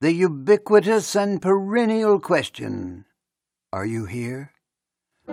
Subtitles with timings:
[0.00, 3.04] the ubiquitous and perennial question
[3.72, 4.52] Are you here?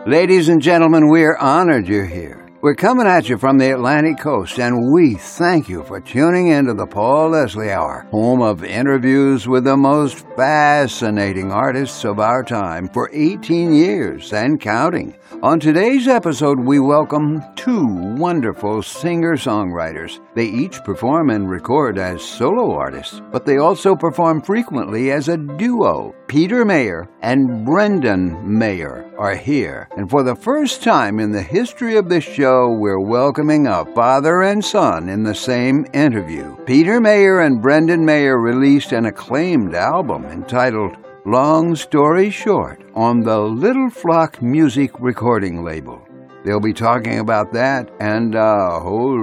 [0.07, 2.52] Ladies and gentlemen, we're honored you're here.
[2.63, 6.67] We're coming at you from the Atlantic coast, and we thank you for tuning in
[6.67, 12.41] to the Paul Leslie Hour, home of interviews with the most fascinating artists of our
[12.41, 15.13] time for 18 years and counting.
[15.41, 20.21] On today's episode, we welcome two wonderful singer songwriters.
[20.33, 25.35] They each perform and record as solo artists, but they also perform frequently as a
[25.35, 26.15] duo.
[26.27, 31.97] Peter Mayer and Brendan Mayer are here, and for the first time in the history
[31.97, 36.55] of this show, we're welcoming a father and son in the same interview.
[36.65, 40.95] Peter Mayer and Brendan Mayer released an acclaimed album entitled
[41.25, 46.05] Long Story Short on the Little Flock Music recording label.
[46.43, 49.17] They'll be talking about that and a whole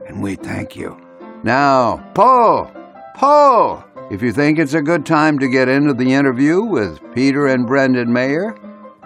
[0.08, 1.00] And we thank you.
[1.44, 2.72] Now, Paul,
[3.16, 7.48] Paul, if you think it's a good time to get into the interview with Peter
[7.48, 8.56] and Brendan Mayer,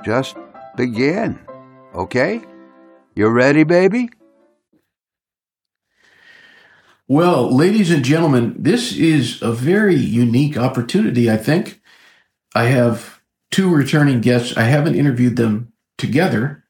[0.04, 0.36] just
[0.76, 1.40] begin.
[1.96, 2.42] Okay?
[3.16, 4.10] You ready, baby?
[7.10, 11.80] Well, ladies and gentlemen, this is a very unique opportunity, I think.
[12.54, 14.58] I have two returning guests.
[14.58, 16.66] I haven't interviewed them together.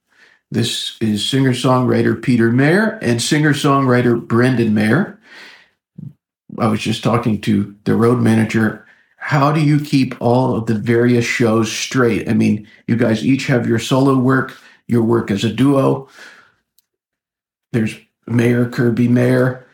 [0.52, 5.20] This is singer songwriter Peter Mayer and singer songwriter Brendan Mayer.
[6.60, 8.86] I was just talking to the road manager.
[9.18, 12.30] How do you keep all of the various shows straight?
[12.30, 14.56] I mean, you guys each have your solo work,
[14.88, 16.10] your work as a duo.
[17.74, 17.96] There's
[18.28, 19.67] Mayer, Kirby Mayer.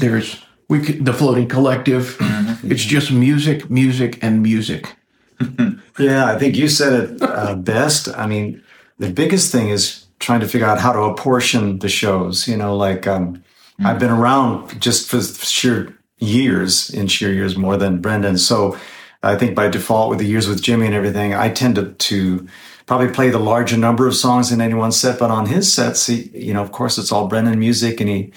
[0.00, 2.16] There's we the Floating Collective.
[2.18, 2.70] Mm-hmm.
[2.70, 4.96] It's just music, music, and music.
[5.98, 8.08] yeah, I think you said it uh, best.
[8.16, 8.62] I mean,
[8.98, 12.48] the biggest thing is trying to figure out how to apportion the shows.
[12.48, 13.86] You know, like um, mm-hmm.
[13.86, 18.38] I've been around just for sheer years in sheer years more than Brendan.
[18.38, 18.78] So
[19.22, 22.46] I think by default, with the years with Jimmy and everything, I tend to, to
[22.86, 25.18] probably play the larger number of songs in any one set.
[25.18, 28.32] But on his sets, he, you know, of course, it's all Brendan music, and he.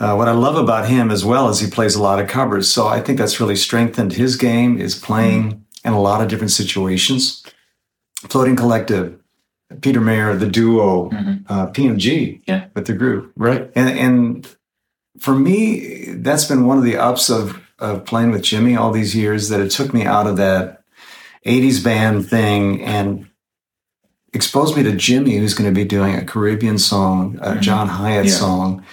[0.00, 2.70] Uh, what I love about him as well is he plays a lot of covers.
[2.70, 5.88] So I think that's really strengthened his game is playing mm-hmm.
[5.88, 7.44] in a lot of different situations.
[8.28, 9.18] Floating Collective,
[9.80, 11.52] Peter Mayer, the duo, mm-hmm.
[11.52, 12.66] uh, PMG yeah.
[12.74, 13.70] with the group, right?
[13.74, 14.56] And and
[15.18, 19.14] for me, that's been one of the ups of, of playing with Jimmy all these
[19.14, 20.82] years that it took me out of that
[21.46, 23.28] 80s band thing and
[24.32, 27.60] exposed me to Jimmy, who's going to be doing a Caribbean song, a mm-hmm.
[27.60, 28.32] John Hiatt yeah.
[28.32, 28.84] song,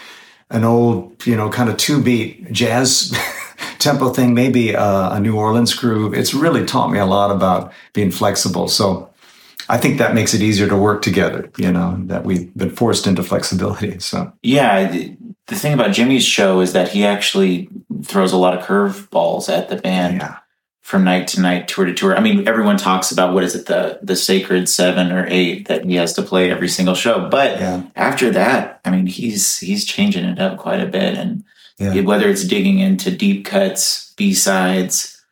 [0.49, 3.17] an old, you know, kind of two beat jazz
[3.79, 6.13] tempo thing, maybe uh, a New Orleans groove.
[6.13, 8.67] It's really taught me a lot about being flexible.
[8.67, 9.09] So
[9.69, 13.05] I think that makes it easier to work together, you know, that we've been forced
[13.05, 13.99] into flexibility.
[13.99, 14.91] So, yeah,
[15.45, 17.69] the thing about Jimmy's show is that he actually
[18.03, 20.38] throws a lot of curveballs at the band yeah.
[20.89, 22.17] From night to night, tour to tour.
[22.17, 25.85] I mean, everyone talks about what is it, the the sacred seven or eight that
[25.85, 27.29] he has to play every single show.
[27.29, 27.83] But yeah.
[27.95, 31.43] after that, I mean, he's he's changing it up quite a bit, and
[31.77, 32.01] yeah.
[32.01, 35.23] whether it's digging into deep cuts, B sides,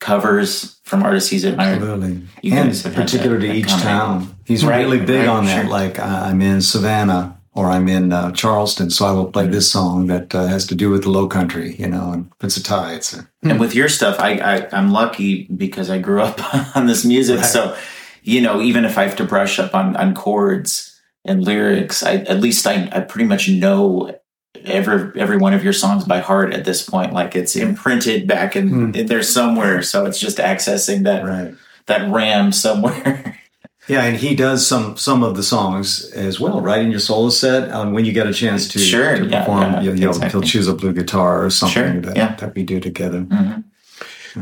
[0.00, 1.80] covers from artists he's admired.
[1.80, 5.62] Absolutely, and particular to each town, he's right, really big right, on that.
[5.62, 5.70] Sure.
[5.70, 10.08] Like I'm in Savannah or I'm in uh, Charleston, so I will play this song
[10.08, 12.94] that uh, has to do with the Low Country, you know, and it's a tie.
[12.94, 16.86] It's a, and with your stuff, I, I am lucky because I grew up on
[16.86, 17.46] this music, right.
[17.46, 17.76] so
[18.22, 22.16] you know, even if I have to brush up on on chords and lyrics, I
[22.16, 24.18] at least I I pretty much know
[24.64, 27.12] every every one of your songs by heart at this point.
[27.12, 28.96] Like it's imprinted back in, mm.
[28.96, 31.54] in there somewhere, so it's just accessing that right.
[31.86, 33.38] that RAM somewhere.
[33.86, 36.80] Yeah, and he does some some of the songs as well, right?
[36.80, 39.82] In your solo set, um, when you get a chance to, sure, to perform, yeah,
[39.82, 40.46] yeah, you, will exactly.
[40.46, 42.34] choose a blue guitar or something sure, that, yeah.
[42.36, 43.22] that we do together.
[43.22, 43.60] Mm-hmm.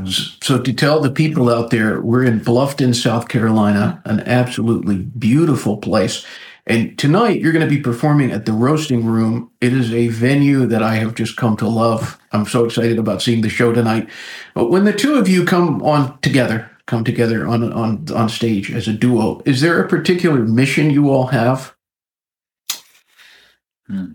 [0.07, 5.77] So, to tell the people out there, we're in Bluffton, South Carolina, an absolutely beautiful
[5.77, 6.25] place.
[6.67, 9.51] And tonight you're going to be performing at the Roasting Room.
[9.61, 12.19] It is a venue that I have just come to love.
[12.31, 14.09] I'm so excited about seeing the show tonight.
[14.55, 18.71] But when the two of you come on together, come together on on on stage
[18.71, 19.41] as a duo.
[19.47, 21.75] Is there a particular mission you all have?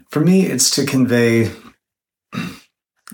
[0.09, 1.51] For me, it's to convey.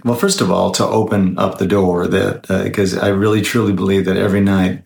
[0.03, 3.71] Well, first of all, to open up the door that because uh, I really truly
[3.71, 4.83] believe that every night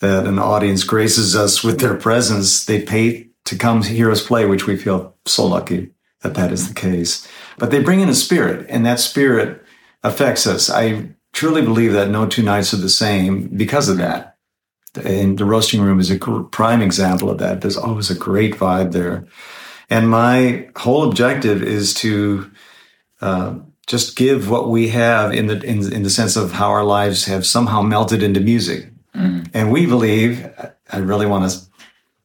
[0.00, 4.44] that an audience graces us with their presence, they pay to come hear us play,
[4.44, 5.90] which we feel so lucky
[6.20, 7.26] that that is the case.
[7.56, 9.64] but they bring in a spirit, and that spirit
[10.02, 10.68] affects us.
[10.68, 14.36] I truly believe that no two nights are the same because of that.
[15.04, 17.60] And the roasting room is a prime example of that.
[17.60, 19.24] There's always a great vibe there.
[19.88, 22.50] And my whole objective is to
[23.20, 23.54] uh,
[23.86, 27.26] just give what we have in the in, in, the sense of how our lives
[27.26, 28.90] have somehow melted into music.
[29.14, 29.48] Mm.
[29.54, 30.44] And we believe,
[30.90, 31.58] I really want to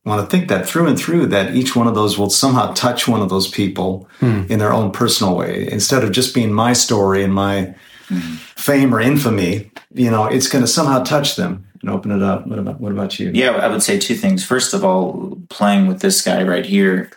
[0.06, 3.08] want to think that through and through that each one of those will somehow touch
[3.08, 4.50] one of those people mm.
[4.50, 7.76] in their own personal way instead of just being my story and my
[8.14, 8.38] mm.
[8.60, 12.48] fame or infamy you know it's going to somehow touch them and open it up
[12.48, 15.88] what about what about you yeah i would say two things first of all playing
[15.88, 17.12] with this guy right here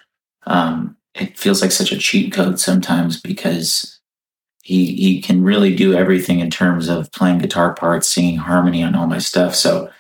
[0.48, 4.00] um, it feels like such a cheat code sometimes because
[4.62, 8.94] he he can really do everything in terms of playing guitar parts singing harmony on
[8.94, 9.90] all my stuff so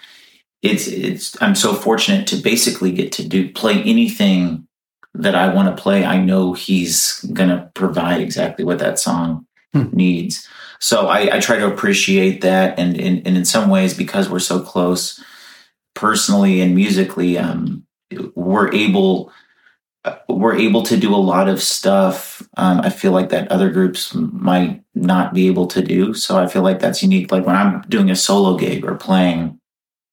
[0.62, 4.66] it's it's I'm so fortunate to basically get to do play anything
[5.14, 6.04] that I want to play.
[6.04, 9.88] I know he's gonna provide exactly what that song hmm.
[9.92, 10.48] needs.
[10.80, 14.38] So I, I, try to appreciate that, and, and, and in some ways, because we're
[14.38, 15.22] so close,
[15.94, 17.84] personally and musically, um,
[18.34, 19.32] we're able
[20.04, 22.42] uh, we're able to do a lot of stuff.
[22.56, 26.14] Um, I feel like that other groups might not be able to do.
[26.14, 27.32] So I feel like that's unique.
[27.32, 29.58] Like when I'm doing a solo gig or playing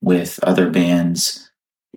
[0.01, 1.51] with other bands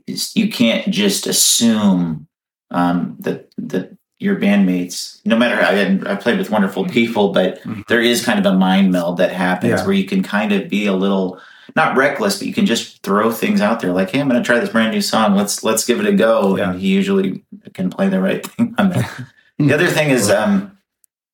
[0.06, 2.28] you can't just assume
[2.70, 6.92] um, that that your bandmates, no matter I, I played with wonderful mm-hmm.
[6.92, 7.82] people, but mm-hmm.
[7.88, 9.84] there is kind of a mind meld that happens yeah.
[9.84, 11.40] where you can kind of be a little
[11.74, 14.46] not reckless, but you can just throw things out there like, "Hey, I'm going to
[14.46, 15.34] try this brand new song.
[15.34, 16.70] Let's let's give it a go." Yeah.
[16.70, 19.08] And he usually can play the right thing on there.
[19.58, 20.78] the other thing is, um,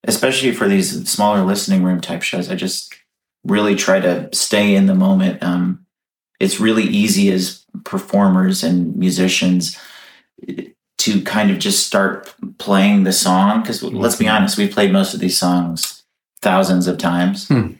[0.04, 2.94] especially for these smaller listening room type shows, I just
[3.44, 5.42] really try to stay in the moment.
[5.42, 5.86] Um,
[6.40, 9.78] it's really easy as performers and musicians
[11.02, 15.14] to kind of just start playing the song because let's be honest we've played most
[15.14, 16.04] of these songs
[16.40, 17.72] thousands of times hmm.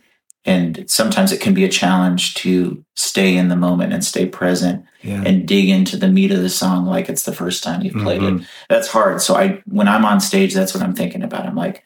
[0.45, 4.85] and sometimes it can be a challenge to stay in the moment and stay present
[5.03, 5.23] yeah.
[5.25, 8.21] and dig into the meat of the song like it's the first time you've played
[8.21, 8.39] mm-hmm.
[8.39, 11.55] it that's hard so i when i'm on stage that's what i'm thinking about i'm
[11.55, 11.85] like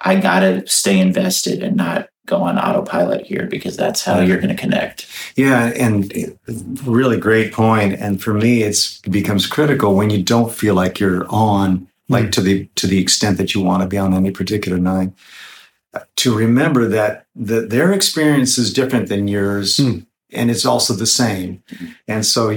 [0.00, 4.54] i gotta stay invested and not go on autopilot here because that's how you're going
[4.54, 5.06] to connect.
[5.34, 6.38] Yeah, and
[6.84, 7.94] really great point.
[7.94, 12.26] And for me, it's it becomes critical when you don't feel like you're on, like
[12.26, 12.32] mm.
[12.32, 15.12] to the to the extent that you want to be on any particular night.
[16.16, 20.06] To remember that the, their experience is different than yours, mm.
[20.32, 21.62] and it's also the same.
[21.70, 21.94] Mm.
[22.06, 22.50] And so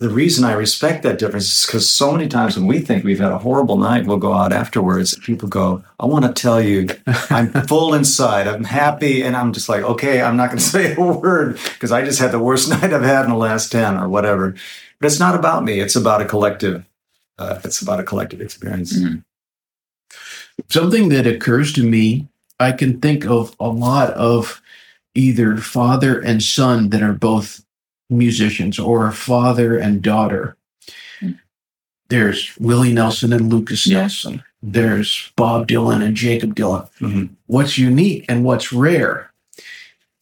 [0.00, 3.20] the reason I respect that difference is because so many times when we think we've
[3.20, 5.16] had a horrible night, we'll go out afterwards.
[5.18, 6.88] People go, I want to tell you,
[7.30, 8.48] I'm full inside.
[8.48, 9.22] I'm happy.
[9.22, 12.18] And I'm just like, okay, I'm not going to say a word because I just
[12.18, 14.54] had the worst night I've had in the last 10 or whatever.
[15.00, 15.80] But it's not about me.
[15.80, 16.84] It's about a collective,
[17.38, 18.98] uh, it's about a collective experience.
[18.98, 19.20] Mm-hmm.
[20.70, 24.60] Something that occurs to me, I can think of a lot of
[25.14, 27.64] either father and son that are both
[28.10, 30.56] musicians or a father and daughter.
[32.08, 34.42] There's Willie Nelson and Lukas Nelson.
[34.62, 36.88] There's Bob Dylan and Jakob Dylan.
[37.00, 37.34] Mm-hmm.
[37.46, 39.32] What's unique and what's rare,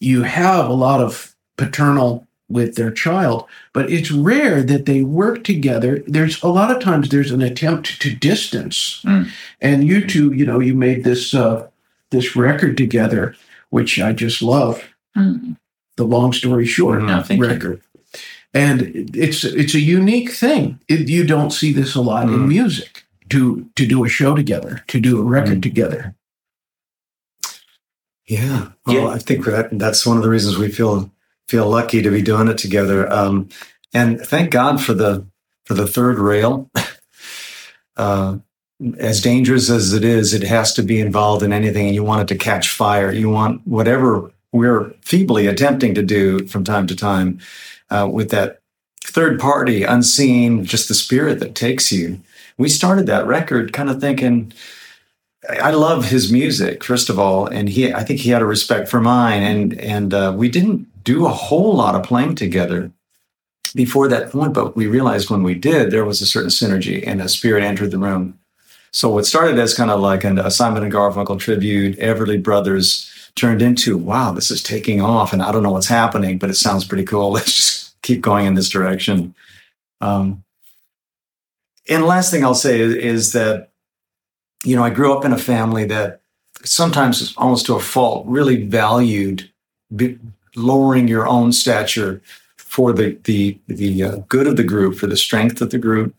[0.00, 5.42] you have a lot of paternal with their child, but it's rare that they work
[5.42, 6.02] together.
[6.06, 9.02] There's a lot of times there's an attempt to distance.
[9.04, 9.30] Mm.
[9.60, 11.68] And you two, you know, you made this uh,
[12.10, 13.34] this record together,
[13.70, 14.84] which I just love.
[15.16, 15.56] Mm
[15.96, 17.82] the long story short no, record.
[17.94, 18.20] You.
[18.54, 20.78] And it's it's a unique thing.
[20.88, 22.34] It, you don't see this a lot mm.
[22.34, 25.62] in music to to do a show together, to do a record mm.
[25.62, 26.14] together.
[28.26, 29.08] Yeah, well, yeah.
[29.08, 31.10] I think that that's one of the reasons we feel
[31.48, 33.10] feel lucky to be doing it together.
[33.12, 33.48] Um,
[33.94, 35.26] and thank God for the
[35.64, 36.70] for the third rail.
[37.96, 38.38] uh,
[38.98, 42.22] as dangerous as it is, it has to be involved in anything, and you want
[42.22, 43.12] it to catch fire.
[43.12, 47.40] You want whatever we're feebly attempting to do from time to time
[47.90, 48.60] uh, with that
[49.02, 52.20] third party, unseen, just the spirit that takes you.
[52.58, 54.52] We started that record kind of thinking,
[55.48, 58.88] I love his music, first of all, and he, I think he had a respect
[58.88, 62.92] for mine, and and uh, we didn't do a whole lot of playing together
[63.74, 67.20] before that point, but we realized when we did, there was a certain synergy, and
[67.20, 68.38] a spirit entered the room.
[68.92, 73.11] So what started as kind of like an, a Simon and Garfunkel tribute, Everly Brothers
[73.34, 76.54] turned into, wow, this is taking off and I don't know what's happening, but it
[76.54, 77.30] sounds pretty cool.
[77.32, 79.34] Let's just keep going in this direction.
[80.00, 80.44] Um,
[81.88, 83.70] and last thing I'll say is, is that,
[84.64, 86.20] you know, I grew up in a family that
[86.64, 89.50] sometimes almost to a fault really valued
[90.54, 92.22] lowering your own stature
[92.56, 96.14] for the the the uh, good of the group, for the strength of the group,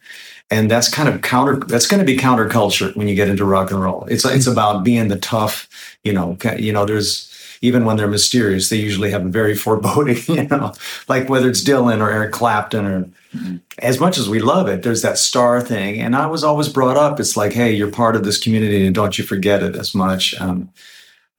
[0.50, 1.58] and that's kind of counter.
[1.58, 4.06] That's going to be counterculture when you get into rock and roll.
[4.06, 5.68] It's it's about being the tough.
[6.04, 6.86] You know, you know.
[6.86, 7.30] There's
[7.62, 10.18] even when they're mysterious, they usually have a very foreboding.
[10.28, 10.74] You know,
[11.08, 13.10] like whether it's Dylan or Eric Clapton or.
[13.34, 13.56] Mm-hmm.
[13.80, 16.98] As much as we love it, there's that star thing, and I was always brought
[16.98, 17.20] up.
[17.20, 20.40] It's like, hey, you're part of this community, and don't you forget it as much.
[20.40, 20.70] Um,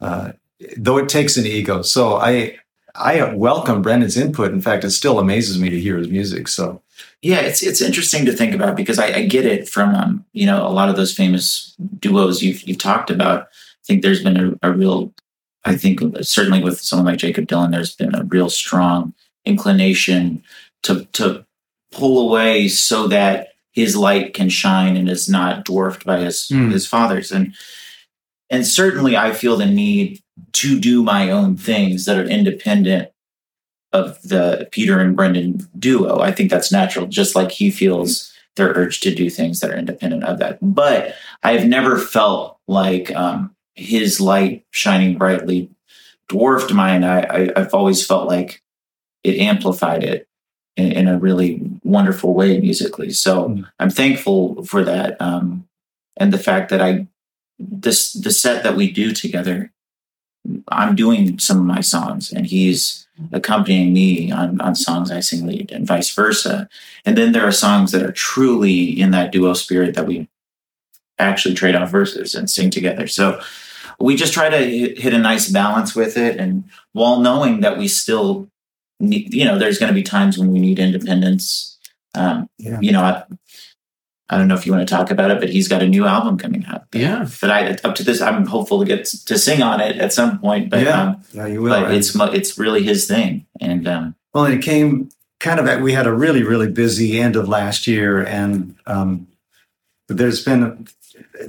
[0.01, 0.33] uh,
[0.77, 1.83] though it takes an ego.
[1.83, 2.59] So I
[2.95, 4.53] I welcome Brendan's input.
[4.53, 6.49] In fact, it still amazes me to hear his music.
[6.49, 6.81] So
[7.25, 10.45] yeah, it's it's interesting to think about because I, I get it from um, you
[10.45, 13.45] know a lot of those famous duos you've you've talked about.
[13.45, 15.11] I think there's been a, a real,
[15.65, 19.15] I think certainly with someone like Jakob Dylan, there's been a real strong
[19.47, 20.43] inclination
[20.83, 21.47] to to
[21.91, 26.71] pull away so that his light can shine and is not dwarfed by his mm.
[26.73, 27.55] his father's and
[28.51, 30.21] and certainly I feel the need
[30.53, 33.09] to do my own things that are independent
[33.95, 36.21] of the Peter and Brendan duo.
[36.21, 39.77] I think that's natural, just like he feels their urge to do things that are
[39.77, 40.59] independent of that.
[40.61, 45.71] But I've never felt like um, his light shining brightly
[46.29, 47.05] dwarfed mine.
[47.05, 48.63] I, I, have always felt like
[49.23, 50.29] it amplified it
[50.77, 53.11] in, in a really wonderful way musically.
[53.11, 53.71] So mm.
[53.79, 55.21] I'm thankful for that.
[55.21, 55.67] Um,
[56.17, 57.07] and the fact that I
[57.59, 59.73] this the set that we do together
[60.69, 65.47] i'm doing some of my songs and he's accompanying me on, on songs i sing
[65.47, 66.69] lead and vice versa.
[67.05, 70.29] And then there are songs that are truly in that duo spirit that we
[71.19, 73.07] actually trade off verses and sing together.
[73.07, 73.41] So
[74.01, 76.39] we just try to hit a nice balance with it.
[76.39, 78.49] And while knowing that we still
[79.01, 81.79] need, you know there's going to be times when we need independence
[82.15, 82.79] um, yeah.
[82.81, 83.23] you know
[84.29, 85.89] I, I don't know if you want to talk about it, but he's got a
[85.89, 86.85] new album coming out.
[86.93, 87.29] Yeah.
[87.41, 90.39] But I, up to this, I'm hopeful to get to sing on it at some
[90.39, 90.71] point.
[90.71, 91.71] But yeah, um, yeah, you will.
[91.71, 91.95] But right?
[91.95, 95.67] it's it's really his thing, and um, well, and it came kind of.
[95.67, 99.27] At, we had a really really busy end of last year, and um,
[100.09, 100.87] there's been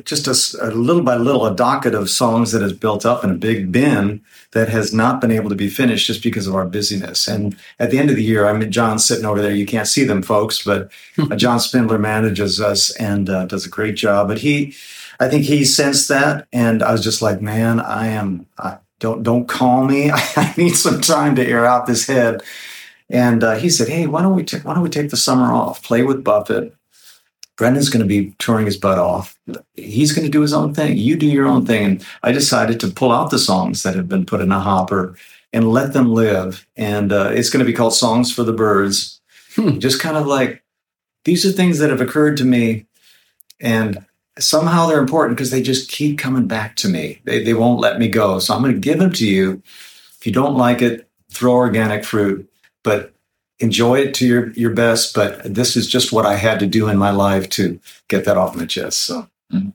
[0.04, 3.32] just a, a, little by little a docket of songs that has built up in
[3.32, 4.22] a big bin
[4.52, 7.28] that has not been able to be finished just because of our busyness.
[7.28, 9.54] And at the end of the year, I mean, John's sitting over there.
[9.54, 13.70] You can't see them, folks, but uh, John Spindler manages us and uh, does a
[13.70, 14.28] great job.
[14.28, 14.76] But he,
[15.20, 18.48] I think he sensed that, and I was just like, man, I am.
[18.58, 20.10] I, don't don't call me.
[20.14, 22.42] I need some time to air out this head.
[23.10, 25.52] And uh, he said, "Hey, why don't we t- why don't we take the summer
[25.54, 25.84] off?
[25.84, 26.74] Play with Buffett,
[27.58, 29.38] Brendan's going to be touring his butt off.
[29.76, 30.98] He's going to do his own thing.
[30.98, 31.84] You do your own thing.
[31.86, 35.16] And I decided to pull out the songs that have been put in a hopper
[35.54, 36.68] and let them live.
[36.76, 39.22] And uh, it's going to be called Songs for the Birds.
[39.56, 39.80] Hmm.
[39.80, 40.64] Just kind of like
[41.24, 42.86] these are things that have occurred to me.
[43.62, 44.06] And
[44.38, 47.22] somehow they're important because they just keep coming back to me.
[47.24, 48.40] They, they won't let me go.
[48.40, 49.64] So I'm going to give them to you.
[50.18, 52.50] If you don't like it, throw organic fruit.
[52.84, 53.15] But
[53.60, 56.90] enjoy it to your your best but this is just what i had to do
[56.90, 59.28] in my life to get that off my chest so.
[59.54, 59.70] Mm-hmm.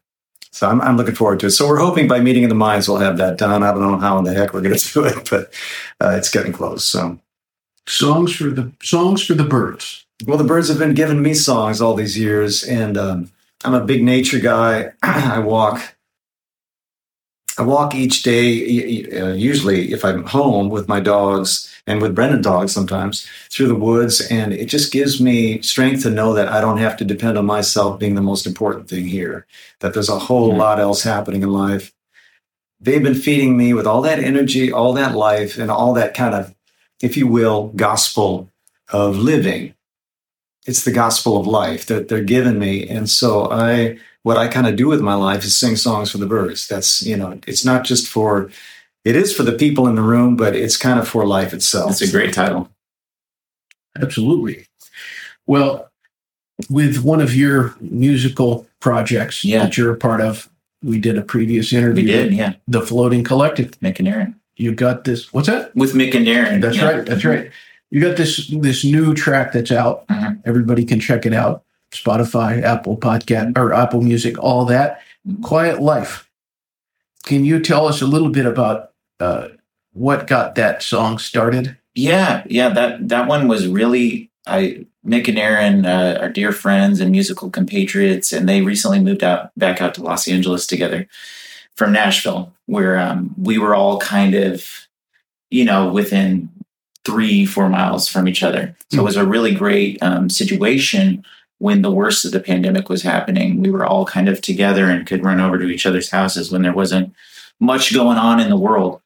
[0.50, 1.50] so I'm, I'm looking forward to it.
[1.50, 3.62] So we're hoping by meeting of the minds we'll have that done.
[3.62, 5.52] I don't know how in the heck we're going to do it but
[6.00, 7.18] uh, it's getting close so.
[7.86, 10.04] Songs for the songs for the birds.
[10.26, 13.30] Well the birds have been giving me songs all these years and um,
[13.64, 14.92] i'm a big nature guy.
[15.02, 15.94] I walk
[17.60, 22.40] I walk each day, uh, usually if I'm home with my dogs and with Brendan
[22.40, 24.22] dogs sometimes through the woods.
[24.30, 27.44] And it just gives me strength to know that I don't have to depend on
[27.44, 29.46] myself being the most important thing here,
[29.80, 31.92] that there's a whole lot else happening in life.
[32.80, 36.34] They've been feeding me with all that energy, all that life, and all that kind
[36.34, 36.54] of,
[37.02, 38.50] if you will, gospel
[38.90, 39.74] of living.
[40.66, 42.88] It's the gospel of life that they're giving me.
[42.88, 46.18] And so I, what I kind of do with my life is sing songs for
[46.18, 46.68] the birds.
[46.68, 48.50] That's, you know, it's not just for,
[49.04, 51.92] it is for the people in the room, but it's kind of for life itself.
[51.92, 52.68] It's a great title.
[54.00, 54.66] Absolutely.
[55.46, 55.90] Well,
[56.68, 59.64] with one of your musical projects yeah.
[59.64, 60.50] that you're a part of,
[60.82, 62.04] we did a previous interview.
[62.04, 62.54] We did, yeah.
[62.68, 63.72] The Floating Collective.
[63.80, 64.40] Mick and Aaron.
[64.56, 65.32] You got this.
[65.32, 65.74] What's that?
[65.74, 66.60] With Mick and Aaron.
[66.60, 66.90] That's yeah.
[66.90, 67.06] right.
[67.06, 67.50] That's right.
[67.90, 70.06] You got this this new track that's out.
[70.08, 70.40] Mm-hmm.
[70.44, 71.64] Everybody can check it out.
[71.92, 75.02] Spotify, Apple Podcast, or Apple Music, all that.
[75.42, 76.28] Quiet Life.
[77.24, 79.48] Can you tell us a little bit about uh,
[79.92, 81.76] what got that song started?
[81.94, 87.00] Yeah, yeah that that one was really I Mick and Aaron uh, are dear friends
[87.00, 91.06] and musical compatriots, and they recently moved out back out to Los Angeles together
[91.74, 94.88] from Nashville, where um, we were all kind of,
[95.50, 96.50] you know, within
[97.04, 98.76] three four miles from each other.
[98.90, 99.00] So mm-hmm.
[99.00, 101.24] it was a really great um, situation
[101.60, 105.06] when the worst of the pandemic was happening, we were all kind of together and
[105.06, 107.14] could run over to each other's houses when there wasn't
[107.60, 109.02] much going on in the world.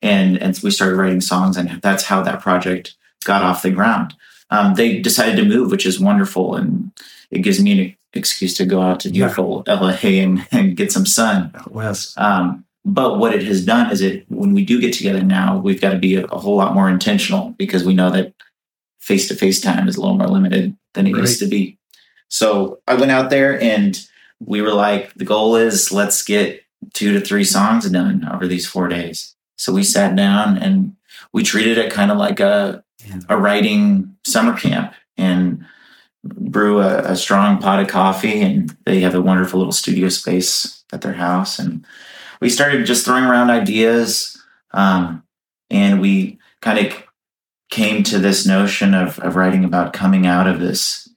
[0.00, 4.14] And and we started writing songs, and that's how that project got off the ground.
[4.48, 6.90] Um, they decided to move, which is wonderful, and
[7.30, 9.74] it gives me an excuse to go out to beautiful yeah.
[9.74, 11.54] LA and, and get some sun.
[11.68, 12.18] West.
[12.18, 15.82] Um, but what it has done is it when we do get together now, we've
[15.82, 18.32] got to be a, a whole lot more intentional because we know that
[19.00, 21.20] face to face time is a little more limited than it right.
[21.20, 21.76] used to be.
[22.30, 24.00] So I went out there and
[24.38, 26.62] we were like, the goal is let's get
[26.94, 29.34] two to three songs done over these four days.
[29.58, 30.96] So we sat down and
[31.32, 32.82] we treated it kind of like a
[33.28, 35.64] a writing summer camp and
[36.22, 40.84] brew a, a, strong pot of coffee and they have a wonderful little studio space
[40.92, 41.86] at their house and
[42.42, 44.36] we started just throwing around ideas
[44.72, 45.22] um,
[45.70, 46.92] and we kind of
[47.70, 51.08] came to this notion of, of writing about coming out of this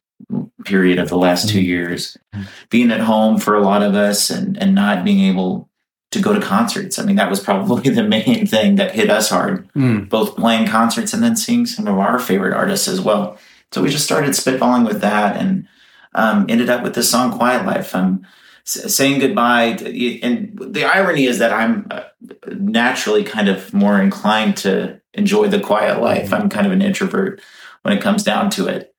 [0.65, 1.67] period of the last two mm-hmm.
[1.67, 2.45] years mm-hmm.
[2.69, 5.69] being at home for a lot of us and, and not being able
[6.11, 6.99] to go to concerts.
[6.99, 10.07] I mean, that was probably the main thing that hit us hard, mm.
[10.09, 13.37] both playing concerts and then seeing some of our favorite artists as well.
[13.71, 15.67] So we just started spitballing with that and
[16.13, 17.95] um, ended up with the song Quiet Life.
[17.95, 18.25] I'm
[18.65, 19.73] saying goodbye.
[19.73, 22.03] To, and the irony is that I'm uh,
[22.47, 26.25] naturally kind of more inclined to enjoy the quiet life.
[26.25, 26.33] Mm-hmm.
[26.35, 27.41] I'm kind of an introvert
[27.81, 28.92] when it comes down to it.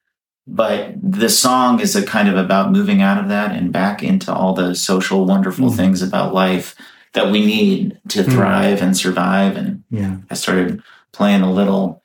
[0.46, 4.32] But the song is a kind of about moving out of that and back into
[4.32, 5.76] all the social, wonderful mm.
[5.76, 6.74] things about life
[7.14, 8.30] that we need to hmm.
[8.30, 8.82] thrive mm.
[8.82, 9.56] and survive.
[9.56, 10.82] And yeah, I started
[11.12, 12.02] playing a little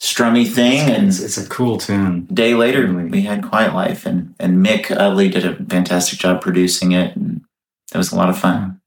[0.00, 2.26] strummy thing, and it's, it's a cool tune.
[2.26, 6.92] Day later, we had Quiet Life, and and Mick Utley did a fantastic job producing
[6.92, 7.42] it, and
[7.92, 8.80] it was a lot of fun.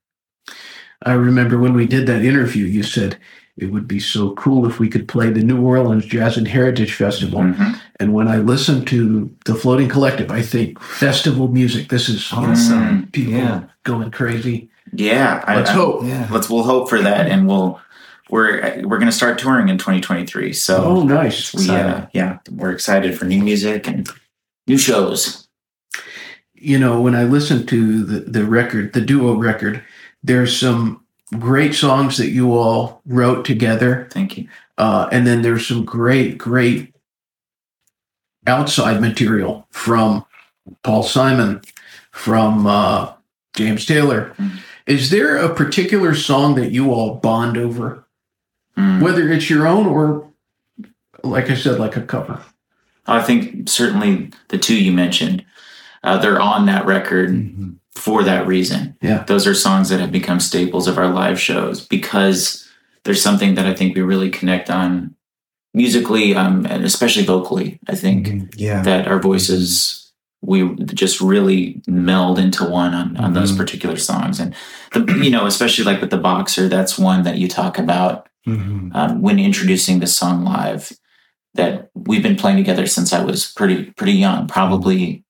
[1.03, 3.17] I remember when we did that interview, you said
[3.57, 6.93] it would be so cool if we could play the New Orleans Jazz and Heritage
[6.93, 7.39] Festival.
[7.39, 7.73] Mm-hmm.
[7.99, 11.89] And when I listen to the Floating Collective, I think festival music.
[11.89, 13.07] This is awesome.
[13.11, 13.63] People yeah.
[13.83, 14.69] going crazy.
[14.93, 16.03] Yeah, let's I, hope.
[16.03, 16.27] Yeah.
[16.31, 17.81] Let's we'll hope for that, and we'll
[18.29, 20.53] we're we're going to start touring in 2023.
[20.53, 21.53] So oh, nice.
[21.53, 24.07] We, uh, yeah, we're excited for new music and
[24.67, 25.47] new shows.
[26.53, 29.83] You know, when I listen to the the record, the duo record,
[30.23, 31.03] there's some
[31.37, 34.07] great songs that you all wrote together.
[34.11, 34.47] Thank you.
[34.77, 36.93] Uh, and then there's some great, great
[38.45, 40.25] outside material from
[40.83, 41.61] Paul Simon,
[42.11, 43.13] from uh,
[43.55, 44.33] James Taylor.
[44.37, 44.57] Mm-hmm.
[44.85, 48.05] Is there a particular song that you all bond over?
[48.77, 49.01] Mm.
[49.01, 50.29] Whether it's your own or,
[51.23, 52.41] like I said, like a cover?
[53.05, 55.45] I think certainly the two you mentioned,
[56.03, 57.73] uh, they're on that record mm-hmm.
[57.97, 58.95] For that reason.
[59.01, 59.23] Yeah.
[59.23, 62.67] Those are songs that have become staples of our live shows because
[63.03, 65.15] there's something that I think we really connect on
[65.73, 67.79] musically um, and especially vocally.
[67.87, 68.47] I think mm-hmm.
[68.55, 68.81] yeah.
[68.83, 70.07] that our voices
[70.41, 73.33] we just really meld into one on, on mm-hmm.
[73.33, 74.39] those particular songs.
[74.39, 74.55] And,
[74.93, 78.95] the, you know, especially like with the boxer, that's one that you talk about mm-hmm.
[78.95, 80.91] um, when introducing the song live
[81.55, 84.47] that we've been playing together since I was pretty, pretty young.
[84.47, 85.25] Probably,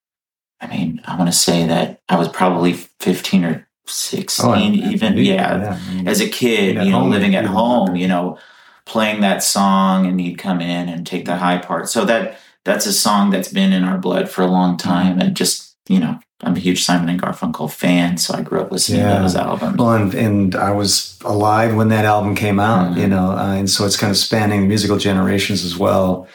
[0.59, 5.17] I mean, I want to say that I was probably 15 or 16, oh, even.
[5.17, 5.79] Yeah.
[5.91, 6.09] yeah.
[6.09, 8.37] As a kid, you know, living at home, you know,
[8.85, 11.89] playing that song and he'd come in and take the high part.
[11.89, 15.35] So that, that's a song that's been in our blood for a long time and
[15.35, 18.99] just you know i'm a huge simon and garfunkel fan so i grew up listening
[18.99, 19.15] yeah.
[19.15, 22.99] to those albums well and, and i was alive when that album came out mm-hmm.
[22.99, 26.27] you know uh, and so it's kind of spanning musical generations as well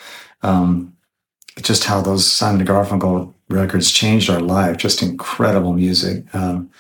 [0.43, 0.97] um,
[1.61, 6.71] just how those simon and garfunkel records changed our life just incredible music um,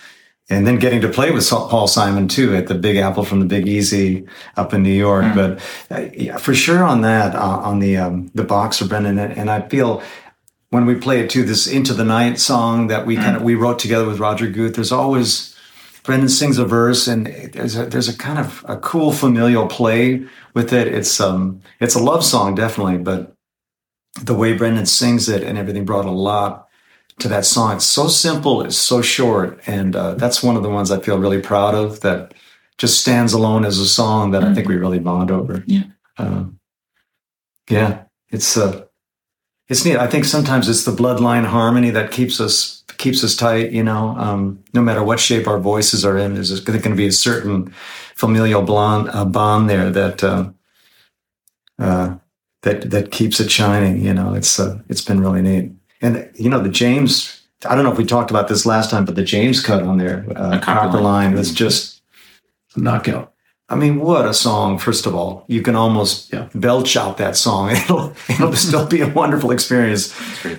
[0.52, 3.46] and then getting to play with Paul Simon too at the Big Apple from the
[3.46, 5.24] Big Easy up in New York.
[5.24, 5.34] Mm.
[5.34, 9.50] But uh, yeah, for sure on that, uh, on the um, the boxer Brendan, and
[9.50, 10.02] I feel
[10.70, 13.22] when we play it too, this Into the Night song that we mm.
[13.22, 14.74] kind of we wrote together with Roger Guth.
[14.74, 15.56] There's always
[16.02, 20.26] Brendan sings a verse, and there's a, there's a kind of a cool familial play
[20.54, 20.88] with it.
[20.88, 23.31] It's um it's a love song definitely, but
[24.20, 26.68] the way Brendan sings it and everything brought a lot
[27.18, 27.76] to that song.
[27.76, 31.18] It's so simple, it's so short, and uh, that's one of the ones I feel
[31.18, 32.00] really proud of.
[32.00, 32.34] That
[32.78, 34.52] just stands alone as a song that mm-hmm.
[34.52, 35.62] I think we really bond over.
[35.66, 35.84] Yeah,
[36.18, 36.58] um,
[37.68, 38.84] yeah, it's uh,
[39.68, 39.96] it's neat.
[39.96, 43.72] I think sometimes it's the bloodline harmony that keeps us keeps us tight.
[43.72, 47.06] You know, um, no matter what shape our voices are in, there's going to be
[47.06, 47.72] a certain
[48.14, 50.22] familial blonde, uh, bond there that.
[50.24, 50.50] Uh,
[51.78, 52.16] uh,
[52.62, 54.34] that that keeps it shining, you know.
[54.34, 55.72] It's uh, it's been really neat.
[56.00, 59.04] And you know, the James, I don't know if we talked about this last time,
[59.04, 62.02] but the James cut on there, uh, Copper Line was just
[62.76, 63.32] knockout.
[63.68, 64.78] I mean, what a song!
[64.78, 66.48] First of all, you can almost yeah.
[66.54, 67.70] belch out that song.
[67.76, 70.14] It'll it'll still be a wonderful experience.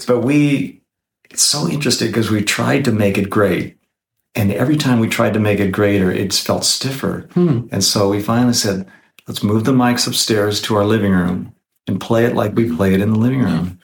[0.06, 0.82] But we,
[1.30, 3.78] it's so interesting because we tried to make it great,
[4.36, 7.30] and every time we tried to make it greater, it's felt stiffer.
[7.34, 7.68] Hmm.
[7.72, 8.88] And so we finally said,
[9.28, 11.54] let's move the mics upstairs to our living room
[11.88, 13.66] and play it like we play it in the living mm-hmm.
[13.66, 13.80] room.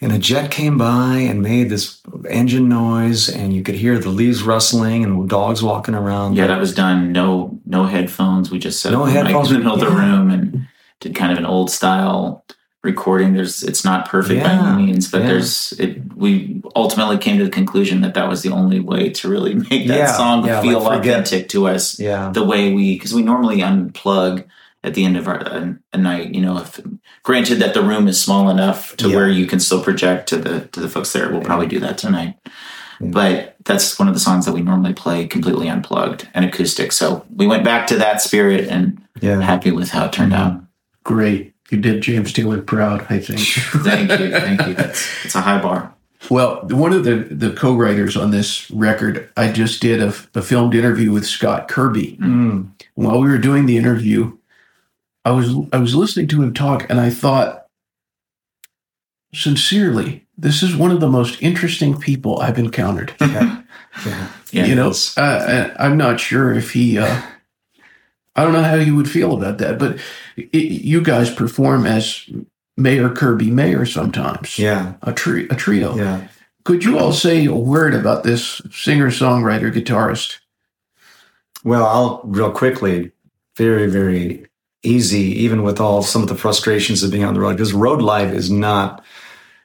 [0.00, 4.10] And a jet came by and made this engine noise, and you could hear the
[4.10, 6.36] leaves rustling and dogs walking around.
[6.36, 7.12] Yeah, that was done.
[7.12, 8.50] No, no headphones.
[8.50, 9.98] We just set No up the mic headphones, in the middle of the yeah.
[9.98, 10.68] room and
[11.00, 12.44] did kind of an old style
[12.82, 13.32] recording.
[13.32, 15.28] There's, it's not perfect by any means, but yeah.
[15.28, 15.72] there's.
[15.78, 19.54] It, we ultimately came to the conclusion that that was the only way to really
[19.70, 21.98] make that Yeah, song yeah, feel like authentic to us.
[21.98, 22.30] Yeah.
[22.30, 24.44] the way we because we normally unplug
[24.84, 26.80] at the end of our a, a night you know if
[27.22, 29.16] granted that the room is small enough to Yeah.
[29.16, 31.98] where you can still project to the to the folks there we'll probably do that
[31.98, 32.36] tonight
[33.00, 33.08] Yeah.
[33.10, 37.24] but that's one of the songs that we normally play completely unplugged and acoustic so
[37.34, 39.40] we went back to that spirit and Yeah.
[39.40, 40.38] happy with how it turned mm.
[40.38, 40.60] out
[41.02, 41.52] Great.
[41.70, 43.40] You did James Taylor proud, I think.
[43.84, 45.92] thank you thank you that's it's a high bar
[46.30, 50.74] Well, one of the, the co-writers on this record, I just did a, a filmed
[50.74, 52.16] interview with Scott Kirby.
[52.18, 52.70] Mm.
[52.94, 54.32] While we were doing the interview,
[55.24, 57.66] I was I was listening to him talk, and I thought,
[59.32, 63.14] sincerely, this is one of the most interesting people I've encountered.
[63.20, 63.60] Yeah.
[64.04, 64.28] Yeah.
[64.50, 65.20] yeah you know, uh,
[65.78, 66.98] I- I'm not sure if he.
[66.98, 67.22] Uh,
[68.34, 70.00] I don't know how you would feel about that, but
[70.36, 72.28] it, you guys perform as
[72.76, 74.58] Mayer Kirby Mayer sometimes.
[74.58, 74.94] Yeah.
[75.02, 75.94] a, tri- a trio.
[75.94, 76.26] Yeah.
[76.64, 80.38] Could you all say a word about this singer, songwriter, guitarist?
[81.62, 83.12] Well, I'll real quickly,
[83.56, 84.46] very, very
[84.84, 88.02] easy, even with all some of the frustrations of being on the road, because road
[88.02, 89.04] life is not,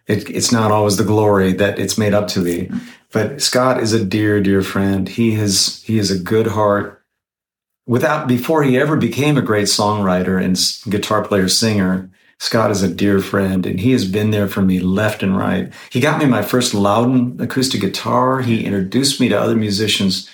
[0.08, 2.70] it, it's not always the glory that it's made up to be.
[3.12, 5.10] But Scott is a dear, dear friend.
[5.10, 7.04] He has, he is a good heart.
[7.88, 12.94] Without, before he ever became a great songwriter and guitar player, singer, Scott is a
[12.94, 15.74] dear friend and he has been there for me left and right.
[15.90, 18.42] He got me my first Lowden acoustic guitar.
[18.42, 20.30] He introduced me to other musicians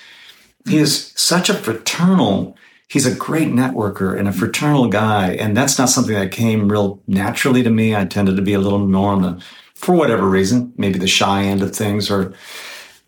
[0.68, 5.78] he is such a fraternal he's a great networker and a fraternal guy and that's
[5.78, 7.96] not something that came real naturally to me.
[7.96, 9.44] I tended to be a little more on the
[9.74, 12.34] for whatever reason maybe the shy end of things or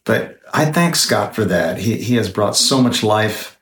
[0.04, 1.78] but i thank scott for that.
[1.78, 3.58] He, he has brought so much life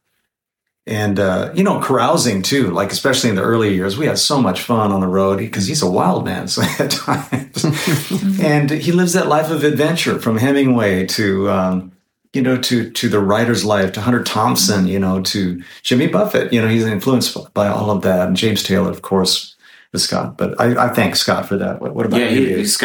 [0.88, 3.98] and uh, you know carousing too like especially in the early years.
[3.98, 6.92] We had so much fun on the road because he's a wild man so at
[6.92, 7.66] times.
[8.42, 11.95] And he lives that life of adventure from hemingway to um,
[12.36, 16.52] you know, to to the writer's life, to Hunter Thompson, you know, to Jimmy Buffett.
[16.52, 19.56] You know, he's influenced by all of that, and James Taylor, of course,
[19.94, 20.38] with Scott.
[20.38, 21.82] But I, I thank Scott for that.
[21.82, 22.48] What, what about yeah, you?
[22.48, 22.78] he, he's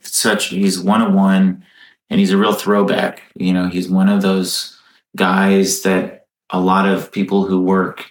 [0.00, 1.64] such he's one of one,
[2.08, 3.22] and he's a real throwback.
[3.34, 4.78] You know, he's one of those
[5.16, 8.06] guys that a lot of people who work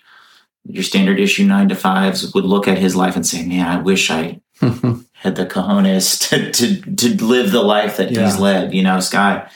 [0.68, 3.82] your standard issue nine to fives would look at his life and say, "Man, I
[3.82, 8.84] wish I had the cojones to to, to live the life that he's led." You
[8.84, 9.50] know, Scott.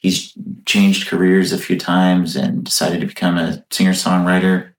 [0.00, 0.32] He's
[0.66, 4.72] changed careers a few times and decided to become a singer songwriter.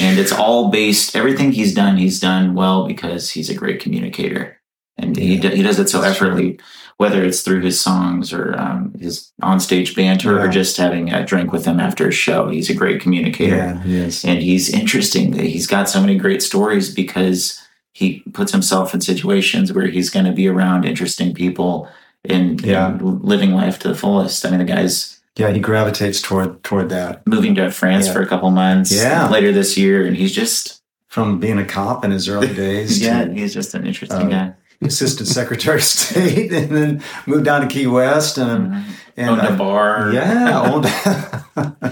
[0.00, 4.58] And it's all based, everything he's done, he's done well because he's a great communicator.
[4.96, 5.40] And he, Yeah.
[5.42, 6.58] do- he does it so effortlessly,
[6.96, 11.52] whether it's through his songs or um, his onstage banter or just having a drink
[11.52, 12.48] with him after a show.
[12.48, 13.56] He's a great communicator.
[13.56, 14.24] yeah, he.
[14.24, 15.32] And he's interesting.
[15.34, 17.60] He's got so many great stories because
[17.92, 21.88] he puts himself in situations where he's going to be around interesting people
[22.28, 22.88] and, Yeah.
[22.88, 24.44] and living life to the fullest.
[24.46, 28.12] I mean, the guy's Yeah, he gravitates toward toward that moving to France Yeah.
[28.12, 29.28] for a couple months Yeah.
[29.28, 33.00] later this year, and he's just from being a cop in his early days.
[33.02, 34.52] yeah, to he's just an interesting Uh, guy.
[34.82, 38.74] assistant secretary of state, and then moved down to Key West, and
[39.16, 40.10] and Owned a I- bar.
[40.12, 40.86] yeah, owned.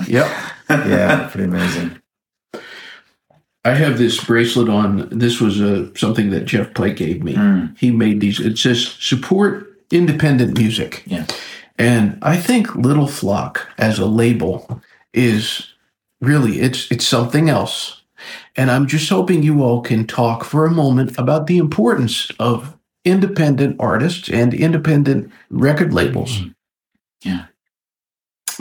[0.09, 0.27] Yep.
[0.71, 1.99] yeah, pretty amazing.
[3.65, 5.09] I have this bracelet on.
[5.13, 7.35] This was uh, something that Jeff Pike gave me.
[7.35, 7.79] Mm.
[7.79, 8.41] He made these.
[8.41, 11.03] It says support independent music.
[11.07, 11.27] Yeah.
[11.79, 14.81] And I think Little Flock as a label
[15.13, 15.73] is
[16.21, 18.03] really it's it's something else.
[18.55, 22.77] And I'm just hoping you all can talk for a moment about the importance of
[23.05, 26.39] independent artists and independent record labels.
[26.39, 26.51] Mm-hmm.
[27.23, 27.47] Yeah.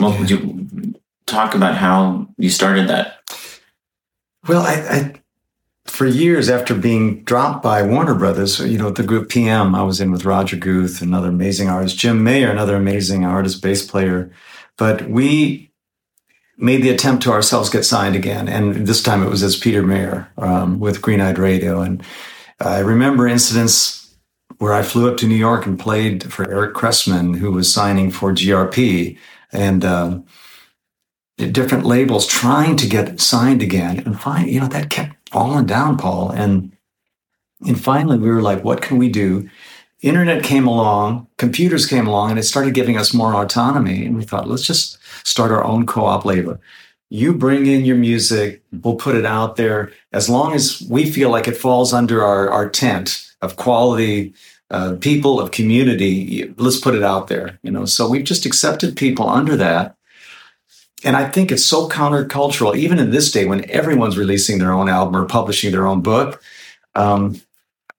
[0.00, 0.94] Well, would you
[1.26, 3.22] talk about how you started that?
[4.48, 5.21] Well, I, I
[5.92, 10.00] for years after being dropped by Warner Brothers, you know, the group PM, I was
[10.00, 14.32] in with Roger Guth, another amazing artist, Jim Mayer, another amazing artist, bass player.
[14.78, 15.70] But we
[16.56, 19.82] made the attempt to ourselves get signed again, and this time it was as Peter
[19.82, 21.82] Mayer um, with Green Eyed Radio.
[21.82, 22.02] And
[22.58, 24.16] I remember incidents
[24.56, 28.10] where I flew up to New York and played for Eric Cressman, who was signing
[28.10, 29.18] for GRP,
[29.52, 30.24] and um,
[31.36, 33.98] different labels trying to get signed again.
[33.98, 36.30] And find you know, that kept falling down, Paul.
[36.30, 36.76] And
[37.66, 39.48] and finally, we were like, what can we do?
[40.00, 44.04] Internet came along, computers came along, and it started giving us more autonomy.
[44.04, 46.58] And we thought, let's just start our own co-op label.
[47.12, 51.28] you bring in your music, we'll put it out there as long as we feel
[51.28, 54.32] like it falls under our, our tent of quality
[54.70, 56.50] uh, people of community.
[56.56, 57.84] Let's put it out there, you know.
[57.84, 59.94] So we've just accepted people under that.
[61.04, 64.88] And I think it's so countercultural, even in this day when everyone's releasing their own
[64.88, 66.42] album or publishing their own book.
[66.94, 67.40] Um,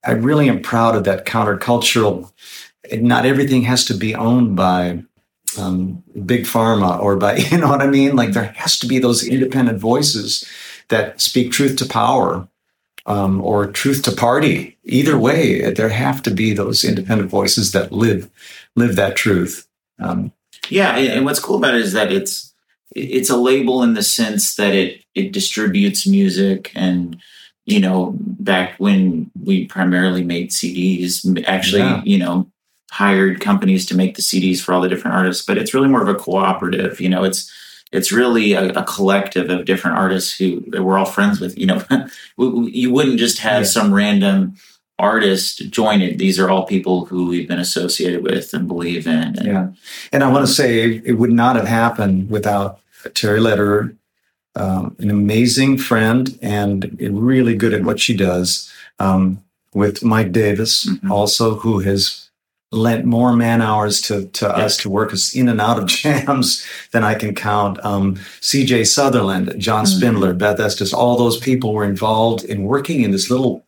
[0.05, 2.31] I really am proud of that countercultural.
[2.91, 5.03] Not everything has to be owned by
[5.57, 8.15] um, big pharma or by you know what I mean.
[8.15, 10.47] Like there has to be those independent voices
[10.89, 12.47] that speak truth to power
[13.05, 14.77] um, or truth to party.
[14.83, 18.29] Either way, there have to be those independent voices that live
[18.75, 19.67] live that truth.
[19.99, 20.33] Um,
[20.69, 22.52] yeah, and what's cool about it is that it's
[22.95, 27.21] it's a label in the sense that it it distributes music and
[27.65, 32.01] you know back when we primarily made CDs actually yeah.
[32.03, 32.47] you know
[32.93, 36.03] hired companies to make the CDs for all the different artists, but it's really more
[36.03, 37.01] of a cooperative.
[37.01, 37.51] You know, it's
[37.91, 41.57] it's really a, a collective of different artists who we're all friends with.
[41.57, 41.83] You know,
[42.37, 43.67] you wouldn't just have yeah.
[43.67, 44.57] some random
[44.99, 46.17] artist join it.
[46.17, 49.37] These are all people who we've been associated with and believe in.
[49.37, 49.67] And, yeah,
[50.11, 52.79] and I want to say it would not have happened without
[53.13, 53.95] Terry Lederer,
[54.55, 58.71] um, an amazing friend and really good at what she does.
[58.99, 61.11] Um, with Mike Davis, mm-hmm.
[61.11, 62.29] also, who has
[62.71, 66.65] lent more man hours to, to us to work us in and out of jams
[66.91, 67.83] than I can count.
[67.85, 69.97] Um, CJ Sutherland, John mm-hmm.
[69.97, 73.65] Spindler, Beth Estes, all those people were involved in working in this little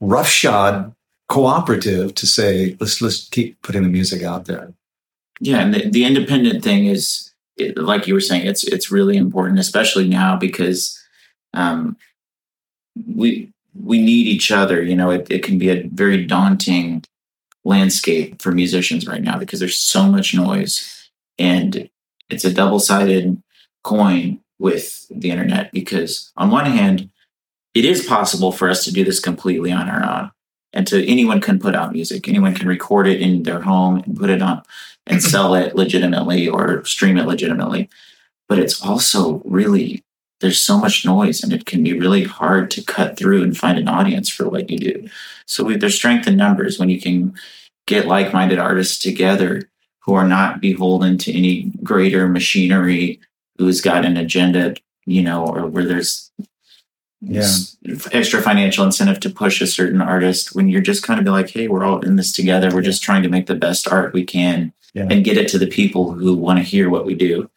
[0.00, 0.94] roughshod
[1.28, 4.72] cooperative to say, let's, let's keep putting the music out there.
[5.40, 5.58] Yeah.
[5.58, 7.32] And the, the independent thing is,
[7.76, 11.02] like you were saying, it's, it's really important, especially now because,
[11.54, 11.96] um,
[13.06, 14.82] we, we need each other.
[14.82, 17.04] You know, it, it can be a very daunting
[17.64, 21.90] landscape for musicians right now because there's so much noise and
[22.30, 23.42] it's a double-sided
[23.82, 27.10] coin with the internet because on one hand
[27.76, 30.30] it is possible for us to do this completely on our own.
[30.72, 32.26] And to anyone can put out music.
[32.26, 34.62] Anyone can record it in their home and put it on
[35.06, 37.90] and sell it legitimately or stream it legitimately.
[38.48, 40.02] But it's also really
[40.40, 43.78] there's so much noise and it can be really hard to cut through and find
[43.78, 45.08] an audience for what you do.
[45.44, 46.78] So we, there's strength in numbers.
[46.78, 47.34] When you can
[47.86, 49.68] get like-minded artists together
[50.00, 53.20] who are not beholden to any greater machinery
[53.58, 56.30] who's got an agenda, you know, or where there's
[57.28, 57.48] yeah.
[58.12, 61.68] extra financial incentive to push a certain artist when you're just kind of like, hey,
[61.68, 62.70] we're all in this together.
[62.72, 65.06] We're just trying to make the best art we can yeah.
[65.10, 67.50] and get it to the people who want to hear what we do.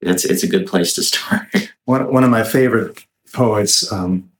[0.00, 1.46] It's it's a good place to start.
[1.84, 4.30] one one of my favorite poets, um,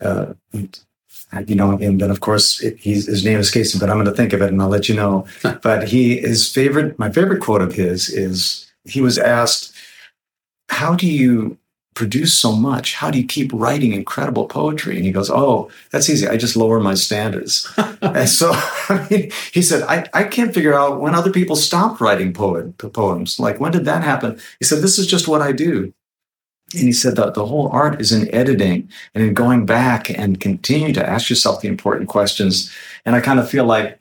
[0.00, 4.06] uh, you know, and then of course it, his name escapes me, but I'm going
[4.06, 5.26] to think of it and I'll let you know.
[5.62, 9.74] but he his favorite, my favorite quote of his is he was asked,
[10.68, 11.58] "How do you
[11.96, 12.94] produce so much?
[12.94, 16.28] How do you keep writing incredible poetry?" And he goes, "Oh, that's easy.
[16.28, 17.66] I just lower my standards."
[18.02, 18.52] and so
[18.88, 22.78] I mean, he said, I, "I can't figure out when other people stopped writing poet,
[22.78, 23.40] poems.
[23.40, 25.92] Like when did that happen?" He said, "This is just what I do."
[26.74, 30.40] And he said that the whole art is in editing and in going back and
[30.40, 32.72] continue to ask yourself the important questions.
[33.04, 34.00] And I kind of feel like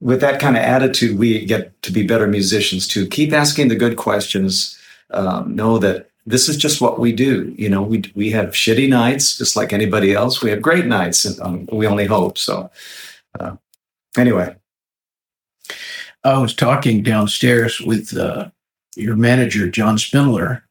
[0.00, 3.06] with that kind of attitude, we get to be better musicians too.
[3.06, 4.78] Keep asking the good questions.
[5.10, 7.54] Um, know that this is just what we do.
[7.56, 10.42] You know, we we have shitty nights just like anybody else.
[10.42, 12.38] We have great nights, and um, we only hope.
[12.38, 12.70] So,
[13.38, 13.56] uh,
[14.16, 14.54] anyway,
[16.24, 18.50] I was talking downstairs with uh,
[18.94, 20.64] your manager, John Spindler,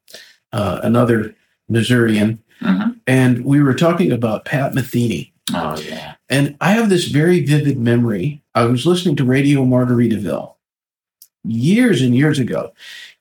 [0.54, 1.36] uh, another
[1.68, 2.92] Missourian, mm-hmm.
[3.08, 5.32] and we were talking about Pat Metheny.
[5.54, 6.16] Oh yeah.
[6.30, 8.42] And I have this very vivid memory.
[8.56, 10.56] I was listening to Radio Margaritaville
[11.44, 12.72] years and years ago,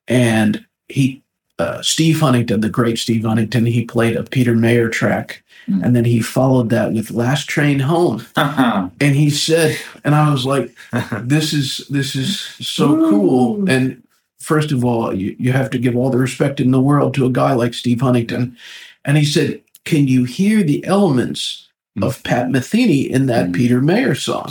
[0.07, 1.23] and he,
[1.61, 5.85] uh, Steve Huntington, the great Steve Huntington, he played a Peter Mayer track, mm-hmm.
[5.85, 8.89] and then he followed that with Last Train Home, uh-huh.
[9.01, 10.75] and he said, and I was like,
[11.23, 14.03] this is this is so cool, and
[14.41, 17.27] first of all, you, you have to give all the respect in the world to
[17.27, 18.57] a guy like Steve Huntington.
[19.05, 22.05] And he said, Can you hear the elements mm.
[22.05, 23.55] of Pat Metheny in that mm.
[23.55, 24.51] Peter Mayer song?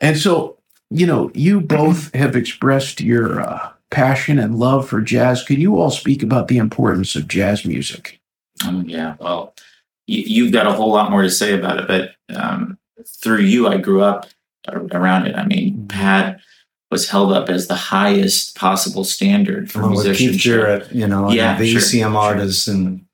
[0.00, 0.56] And so,
[0.90, 5.42] you know, you both have expressed your uh, passion and love for jazz.
[5.42, 8.20] Could you all speak about the importance of jazz music?
[8.66, 9.54] Um, yeah, well,
[10.06, 13.68] you, have got a whole lot more to say about it, but um, through you,
[13.68, 14.26] I grew up
[14.92, 15.36] around it.
[15.36, 16.40] I mean, Pat
[16.90, 20.32] was held up as the highest possible standard for well, musicianship.
[20.32, 22.16] Keith Jarrett, you know, yeah, the sure, ECM sure.
[22.16, 23.04] artists, and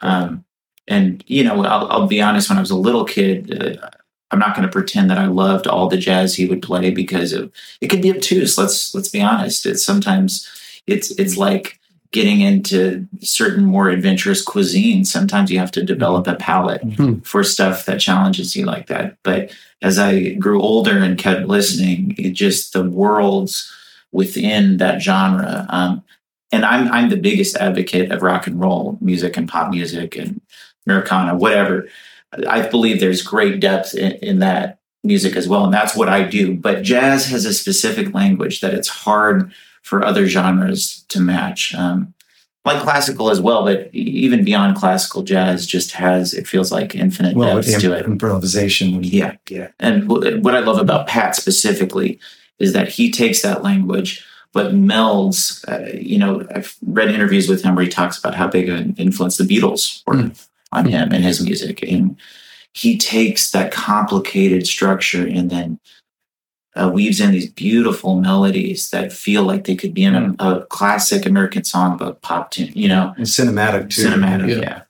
[0.00, 0.44] um,
[0.86, 2.48] and you know, I'll, I'll, be honest.
[2.48, 3.88] When I was a little kid, uh,
[4.34, 7.32] I'm not going to pretend that I loved all the jazz he would play because
[7.32, 8.58] of, it can be obtuse.
[8.58, 9.64] Let's let's be honest.
[9.64, 10.48] It's sometimes
[10.88, 11.78] it's it's like
[12.10, 17.24] getting into certain more adventurous cuisine, sometimes you have to develop a palate Mhm.
[17.24, 19.16] for stuff that challenges you like that.
[19.22, 19.50] But
[19.82, 23.70] as I grew older and kept listening, it just the worlds
[24.12, 25.66] within that genre.
[25.68, 26.02] Um,
[26.50, 30.40] and I'm I'm the biggest advocate of rock and roll music and pop music and
[30.86, 31.88] Americana, whatever.
[32.48, 36.22] I believe there's great depth in, in that music as well, and that's what I
[36.24, 36.54] do.
[36.54, 41.74] But jazz has a specific language that it's hard for other genres to match.
[41.74, 42.14] Um,
[42.64, 47.36] like classical as well, but even beyond classical, jazz just has it feels like infinite
[47.36, 48.06] Well, depths to it.
[48.06, 49.04] improvisation.
[49.04, 49.36] Yeah.
[49.50, 49.68] Yeah.
[49.78, 52.18] And wh- what I love about Pat specifically
[52.58, 55.62] is that he takes that language, but melds.
[55.68, 58.94] Uh, you know, I've read interviews with him where he talks about how big an
[58.96, 60.46] influence the Beatles were Mm.
[60.72, 62.16] On him and his music, and
[62.72, 65.78] he takes that complicated structure and then
[66.76, 70.66] uh, weaves in these beautiful melodies that feel like they could be in a, a
[70.66, 72.72] classic American songbook pop tune.
[72.74, 74.06] You know, And cinematic too.
[74.06, 74.48] cinematic.
[74.48, 74.56] Yeah.
[74.60, 74.82] yeah.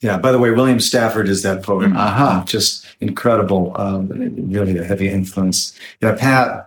[0.00, 0.16] Yeah.
[0.18, 1.90] By the way, William Stafford is that poet.
[1.90, 1.96] Mhm.
[1.98, 2.44] Aha.
[2.46, 3.72] Just incredible.
[3.76, 4.08] Um,
[4.50, 5.78] really a heavy influence.
[6.00, 6.64] Yeah, Pat.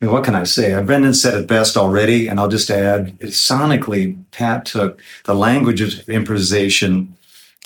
[0.00, 0.72] I mean, what can I say?
[0.72, 5.82] Uh, Brendan said it best already, and I'll just add: sonically, Pat took the language
[5.82, 7.14] of improvisation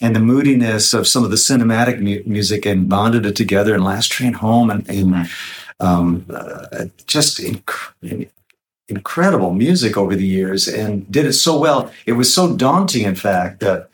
[0.00, 3.84] and the moodiness of some of the cinematic mu- music and bonded it together in
[3.84, 5.28] Last Train Home, and, and
[5.80, 8.28] um, uh, just inc-
[8.88, 11.92] incredible music over the years, and did it so well.
[12.06, 13.88] It was so daunting, in fact, that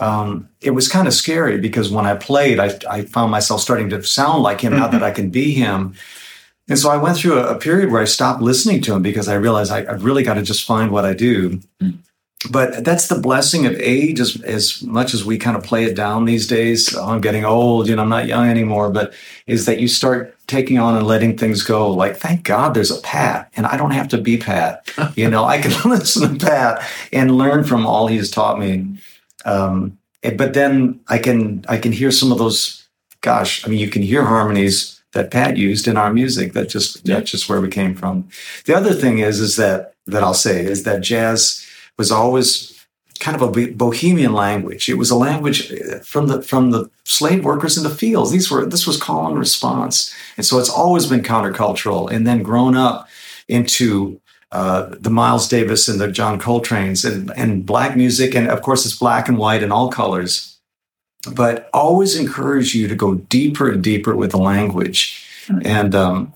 [0.00, 3.88] um, it was kind of scary because when I played, I, I found myself starting
[3.90, 5.94] to sound like him now that I can be him.
[6.68, 9.28] And so I went through a, a period where I stopped listening to him because
[9.28, 11.60] I realized I, I've really got to just find what I do.
[11.80, 11.98] Mm.
[12.50, 15.94] But that's the blessing of age, as, as much as we kind of play it
[15.94, 16.94] down these days.
[16.94, 18.90] Oh, I'm getting old, you know, I'm not young anymore.
[18.90, 19.14] But
[19.46, 21.90] is that you start taking on and letting things go.
[21.90, 24.88] Like, thank God there's a Pat, and I don't have to be Pat.
[25.16, 28.98] You know, I can listen to Pat and learn from all he's taught me.
[29.44, 29.98] Um,
[30.36, 32.86] but then I can I can hear some of those.
[33.20, 36.54] Gosh, I mean, you can hear harmonies that Pat used in our music.
[36.54, 38.28] That just that's just where we came from.
[38.64, 41.66] The other thing is is that that I'll say is that jazz
[41.98, 42.82] was always
[43.22, 44.88] kind of a bohemian language.
[44.88, 48.32] It was a language uh, from the from the slave workers in the fields.
[48.32, 52.10] These were this was call and response, and so it's always been countercultural.
[52.10, 53.08] And then grown up
[53.48, 58.60] into uh, the Miles Davis and the John Coltrane's and, and black music, and of
[58.62, 60.58] course it's black and white and all colors.
[61.32, 65.24] But always encourage you to go deeper and deeper with the language,
[65.64, 66.34] and um,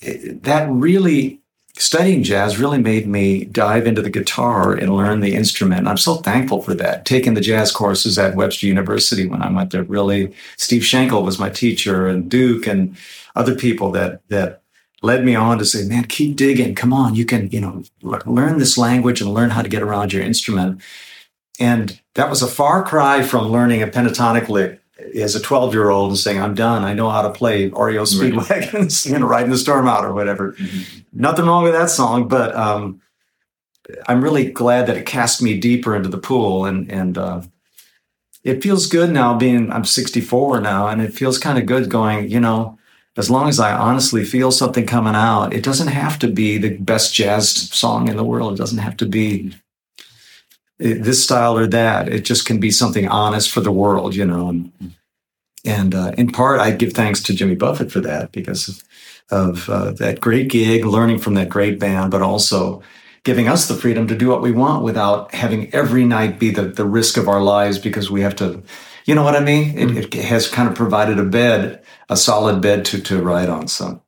[0.00, 1.40] that really
[1.78, 5.88] studying jazz really made me dive into the guitar and learn the instrument.
[5.88, 7.04] I'm so thankful for that.
[7.04, 11.38] Taking the jazz courses at Webster University when I went there, really, Steve Schenkel was
[11.38, 12.96] my teacher, and Duke and
[13.36, 14.62] other people that that
[15.02, 16.74] led me on to say, "Man, keep digging.
[16.74, 19.82] Come on, you can, you know, l- learn this language and learn how to get
[19.82, 20.80] around your instrument."
[21.60, 24.80] And that was a far cry from learning a pentatonic lick
[25.14, 26.84] as a 12 year old and saying, I'm done.
[26.84, 30.52] I know how to play REO Speedwagons, you know, riding the storm out or whatever.
[30.52, 30.97] Mm-hmm.
[31.12, 33.00] Nothing wrong with that song, but um,
[34.06, 36.64] I'm really glad that it cast me deeper into the pool.
[36.64, 37.42] And, and uh,
[38.44, 42.30] it feels good now being, I'm 64 now, and it feels kind of good going,
[42.30, 42.78] you know,
[43.16, 46.76] as long as I honestly feel something coming out, it doesn't have to be the
[46.76, 48.52] best jazz song in the world.
[48.52, 49.54] It doesn't have to be
[50.78, 52.08] it- this style or that.
[52.08, 54.48] It just can be something honest for the world, you know.
[54.50, 54.72] And,
[55.64, 58.84] and uh, in part, I give thanks to Jimmy Buffett for that because
[59.30, 62.82] of, uh, that great gig, learning from that great band, but also
[63.24, 66.62] giving us the freedom to do what we want without having every night be the,
[66.62, 68.62] the risk of our lives because we have to,
[69.04, 69.76] you know what I mean?
[69.76, 73.68] It, it has kind of provided a bed, a solid bed to, to ride on.
[73.68, 74.02] So,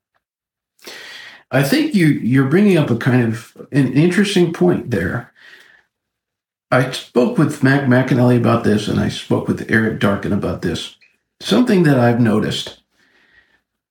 [1.51, 5.33] I think you you're bringing up a kind of an interesting point there.
[6.71, 10.97] I spoke with Mac McAnally about this, and I spoke with Eric Darken about this.
[11.41, 12.80] Something that I've noticed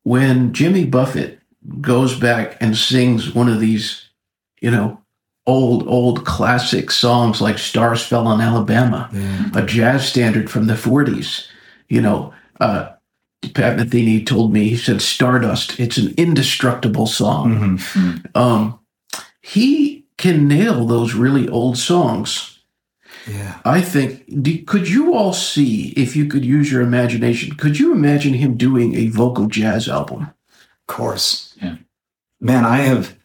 [0.10, 1.40] when Jimmy Buffett
[1.82, 4.10] goes back and sings one of these,
[4.60, 5.00] you know,
[5.46, 9.08] old old classic songs like "Stars Fell on Alabama,"
[9.54, 11.46] a jazz standard from the '40s.
[11.90, 12.90] You know, uh,
[13.54, 17.78] Pat Metheny told me he said "Stardust." It's an indestructible song.
[17.78, 18.36] mhm.
[18.36, 18.80] Um,
[19.42, 22.59] he can nail those really old songs.
[23.30, 23.60] Yeah.
[23.66, 24.68] I think.
[24.68, 27.56] Could you all see if you could use your imagination?
[27.56, 30.24] Could you imagine him doing a vocal jazz album?
[30.24, 31.56] Of course.
[31.62, 31.78] Yeah.
[32.42, 33.18] Man, I have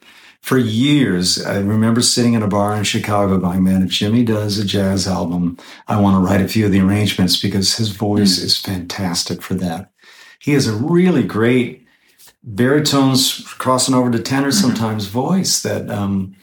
[0.44, 4.58] for years, I remember sitting in a bar in Chicago going, man, if Jimmy does
[4.58, 5.56] a jazz album,
[5.88, 9.54] I want to write a few of the arrangements because his voice is fantastic for
[9.54, 9.90] that.
[10.38, 11.86] He has a really great
[12.42, 16.36] baritones crossing over to tenor sometimes voice that um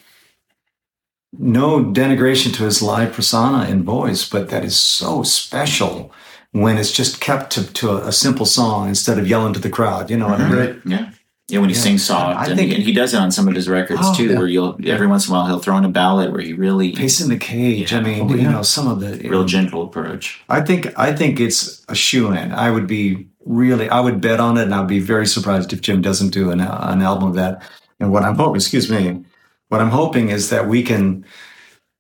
[1.38, 6.11] no denigration to his live persona and voice, but that is so special
[6.51, 9.69] when it's just kept to, to a, a simple song instead of yelling to the
[9.69, 10.09] crowd.
[10.09, 10.51] You know what I mean?
[10.51, 10.89] Mm-hmm.
[10.91, 10.99] Right.
[10.99, 11.11] Yeah.
[11.47, 11.82] Yeah, when he Yeah.
[11.82, 13.99] sings soft, I and, think- he, and he does it on some of his records
[14.03, 14.38] Oh, too, yeah.
[14.38, 16.93] where you'll every once in a while he'll throw in a ballad where he really
[16.93, 17.93] Pacing the Cage.
[17.93, 20.41] I mean, Oh, you know, some of the real gentle approach.
[20.47, 22.53] I think I think it's a shoe in.
[22.53, 25.82] I would be really I would bet on it, and I'd be very surprised if
[25.82, 27.61] Jim doesn't do an an album of that.
[27.99, 29.25] And what I'm hoping, excuse me,
[29.72, 31.24] what I'm hoping is that we can,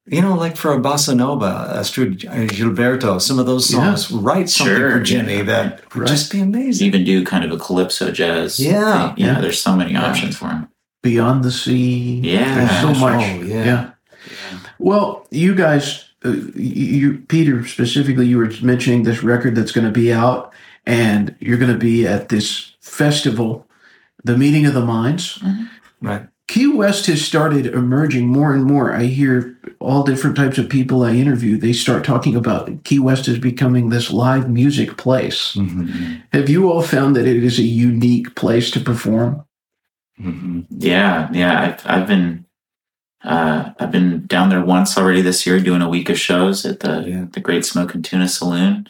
[0.05, 2.19] you know, like for a bossa nova, Astrud
[2.49, 5.43] Gilberto, some of those songs, write something Sure, for Jimmy yeah.
[5.43, 6.09] that would Right.
[6.09, 6.85] just be amazing.
[6.87, 8.59] Even do kind of a calypso jazz.
[8.59, 9.13] Yeah.
[9.15, 9.23] thing.
[9.23, 9.39] You Yeah.
[9.39, 10.67] there's so many options for him.
[11.01, 12.19] Beyond the Sea.
[12.21, 12.55] Yeah.
[12.55, 13.23] There's so much.
[13.23, 13.91] Oh, yeah.
[14.77, 19.93] Well, you guys, uh, you, Peter specifically, you were mentioning this record that's going to
[19.93, 20.51] be out,
[20.85, 23.65] and you're going to be at this festival,
[24.25, 25.41] the Meeting of the Minds.
[26.01, 26.27] Right.
[26.51, 28.93] Key West has started emerging more and more.
[28.93, 31.57] I hear all different types of people I interview.
[31.57, 35.53] They start talking about Key West is becoming this live music place.
[35.55, 36.21] Mhm.
[36.33, 39.43] Have you all found that it is a unique place to perform?
[40.21, 40.65] Mhm.
[40.69, 41.61] Yeah, yeah.
[41.61, 42.43] I've I've been
[43.23, 46.81] uh, I've been down there once already this year doing a week of shows at
[46.81, 47.25] the Yeah.
[47.31, 48.87] the Great Smokin' Tuna Saloon.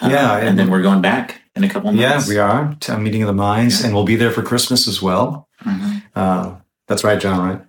[0.00, 2.28] Uh, Yeah, and, and- then we're going back in a couple Yeah, months.
[2.28, 5.02] we are to a meeting of the minds, and we'll be there for Christmas as
[5.02, 5.48] well.
[5.64, 6.02] Mhm.
[6.14, 6.50] Uh,
[6.88, 7.48] that's right, John.
[7.48, 7.60] Right?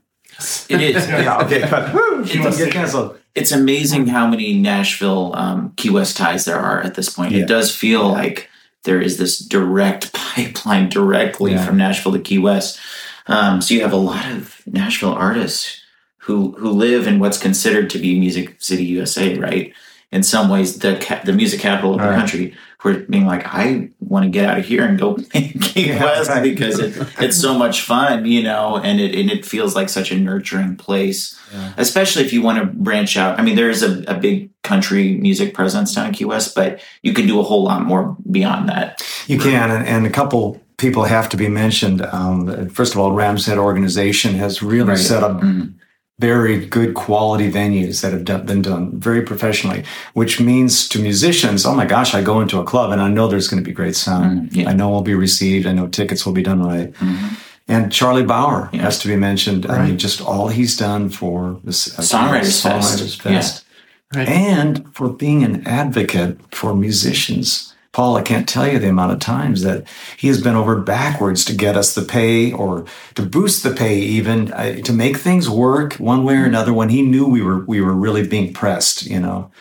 [0.70, 1.07] It is.
[1.09, 1.39] Yeah.
[1.43, 1.67] Okay.
[1.70, 3.20] But woo, It does- get canceled.
[3.36, 7.32] it's amazing how many Nashville um, Key West ties there are at this point.
[7.34, 7.43] Yeah.
[7.43, 8.49] It does feel like
[8.86, 11.65] there is this direct pipeline directly Yeah.
[11.65, 12.80] from Nashville to Key West.
[13.28, 15.82] Um, so you have a lot of Nashville artists
[16.24, 19.74] who who live in what's considered to be Music City, USA, right?
[20.11, 22.17] In some ways, the ca- the music capital of the Right.
[22.17, 25.51] country, who are being like, I want to get out of here and go play
[25.61, 26.41] Key Yeah, West right.
[26.43, 30.11] because it, it's so much fun, you know, and it and it feels like such
[30.11, 31.73] a nurturing place Yeah.
[31.77, 33.39] especially if you want to branch out.
[33.39, 36.80] I mean, there is a, a big country music presence down in Key West, but
[37.03, 39.01] you can do a whole lot more beyond that.
[39.27, 42.01] You can, and, and a couple people have to be mentioned.
[42.01, 44.97] Um, first of all, Rams Head organization has really Right.
[44.97, 45.73] set up Mhm.
[46.20, 51.65] Very good quality venues that have done, been done very professionally, which means to musicians,
[51.65, 53.74] oh my gosh, I go into a club and I know there's going to be
[53.74, 54.49] great sound.
[54.51, 54.70] Mm, yeah.
[54.70, 55.65] I know we'll be received.
[55.65, 56.91] I know tickets will be done right.
[56.93, 57.38] Mhm.
[57.70, 58.82] And Charlie Bauer Yeah.
[58.82, 59.65] has to be mentioned.
[59.67, 62.99] I mean, just all he's done for the uh, Songwriters Fest.
[62.99, 63.65] Songwriters Fest.
[64.13, 64.28] Right.
[64.28, 67.68] And for being an advocate for musicians.
[67.91, 71.43] Paul, I can't tell you the amount of times that he has been over backwards
[71.45, 72.85] to get us the pay or
[73.15, 76.71] to boost the pay, even uh, to make things work one way or another.
[76.71, 79.51] When he knew we were we were really being pressed, you know.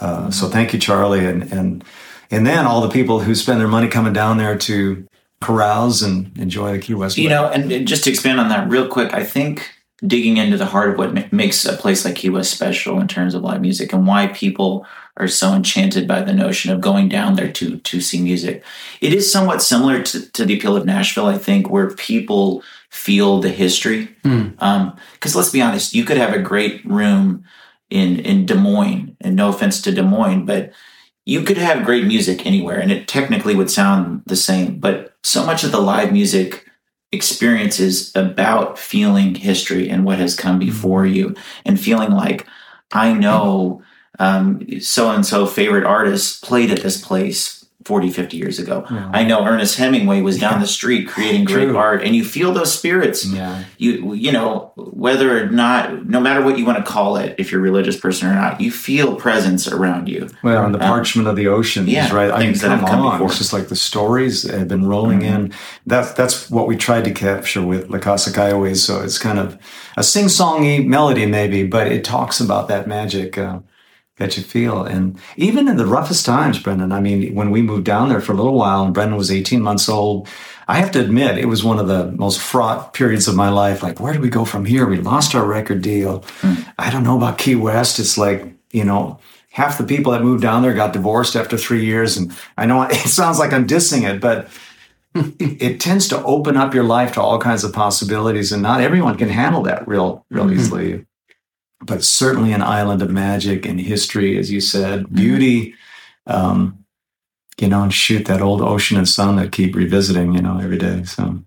[0.00, 1.82] Uh, so thank you, Charlie, and and
[2.30, 5.06] and then all the people who spend their money coming down there to
[5.40, 7.16] carouse and enjoy the Key West.
[7.16, 10.56] You know, and and just to expand on that real quick, I think digging into
[10.56, 13.42] the heart of what ma- makes a place like Key West special in terms of
[13.42, 14.86] live music and why people
[15.16, 18.62] are so enchanted by the notion of going down there to to see music.
[19.00, 23.40] It is somewhat similar to, to the appeal of Nashville, I think, where people feel
[23.40, 24.08] the history.
[24.22, 24.50] Hmm.
[24.58, 27.44] Um, because let's be honest, you could have a great room
[27.90, 30.72] in in Des Moines, and no offense to Des Moines, but
[31.26, 34.78] you could have great music anywhere, and it technically would sound the same.
[34.78, 36.67] But so much of the live music
[37.12, 40.70] experience is about feeling history and what has come mm-hmm.
[40.70, 41.34] before you,
[41.64, 42.46] and feeling like
[42.92, 43.82] I know
[44.80, 47.57] so and so favorite artist played at this place
[47.88, 48.84] 40, 50 years ago.
[49.18, 51.78] I know Ernest Hemingway was down the street creating great True.
[51.78, 53.64] art, and you feel those spirits yeah.
[53.78, 57.50] you you know whether or not no matter what you want to call it if
[57.50, 60.90] you're a religious person or not you feel presence around you Well, and the Um,
[60.94, 62.30] parchment of the oceans, yeah, right?
[62.30, 63.12] I mean, things that have come on.
[63.12, 63.28] before.
[63.28, 65.40] It's just like the stories have been rolling in.
[65.86, 68.30] That's that's what we tried to capture with La Casa.
[68.74, 69.56] So it's kind of
[69.96, 73.60] a sing-songy melody, maybe, but it talks about that magic uh,
[74.18, 74.84] that you feel.
[74.84, 76.92] And even in the roughest times, Brendan.
[76.92, 79.62] I mean, when we moved down there for a little while, and Brendan was 18
[79.62, 80.28] months old.
[80.70, 83.82] I have to admit, it was one of the most fraught periods of my life.
[83.82, 84.86] Like, where do we go from here?
[84.86, 86.24] We lost our record deal.
[86.40, 86.54] Hmm.
[86.78, 87.98] I don't know about Key West.
[87.98, 89.18] It's like, you know,
[89.50, 92.16] half the people that moved down there got divorced after three years.
[92.16, 94.48] And I know it sounds like I'm dissing it, but
[95.14, 98.52] it, it tends to open up your life to all kinds of possibilities.
[98.52, 100.58] And not everyone can handle that real, real mm-hmm.
[100.58, 101.06] easily.
[101.80, 105.74] But certainly an island of magic and history, as you said, beauty.
[106.26, 106.84] Um,
[107.60, 110.78] you know, and shoot that old ocean and sun that keep revisiting, you know, every
[110.78, 111.02] day.
[111.04, 111.42] So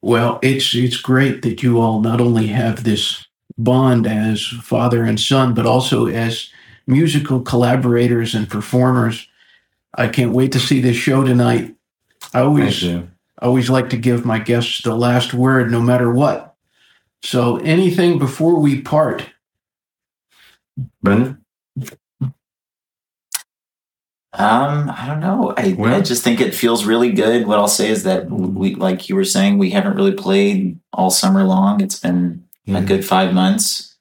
[0.00, 3.26] Well, it's it's great that you all not only have this
[3.58, 6.50] bond as father and son, but also as
[6.86, 9.28] musical collaborators and performers.
[9.94, 11.74] I can't wait to see this show tonight.
[12.32, 12.82] I always.
[13.38, 16.49] I always like to give my guests the last word, no matter what.
[17.22, 19.26] So, anything before we part?
[21.02, 21.44] Brendan?
[24.32, 25.52] Um, I don't know.
[25.56, 27.46] I, I just think it feels really good.
[27.46, 31.10] What I'll say is that we, like you were saying, we haven't really played all
[31.10, 31.80] summer long.
[31.80, 33.96] It's been a good five months,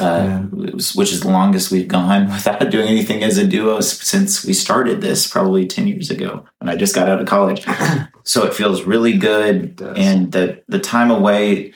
[0.00, 3.80] uh, it was- which is the longest we've gone without doing anything as a duo
[3.80, 7.64] since we started this probably 10 years ago when I just got out of college.
[8.24, 9.80] so it feels really good.
[9.96, 11.72] And the, the time away,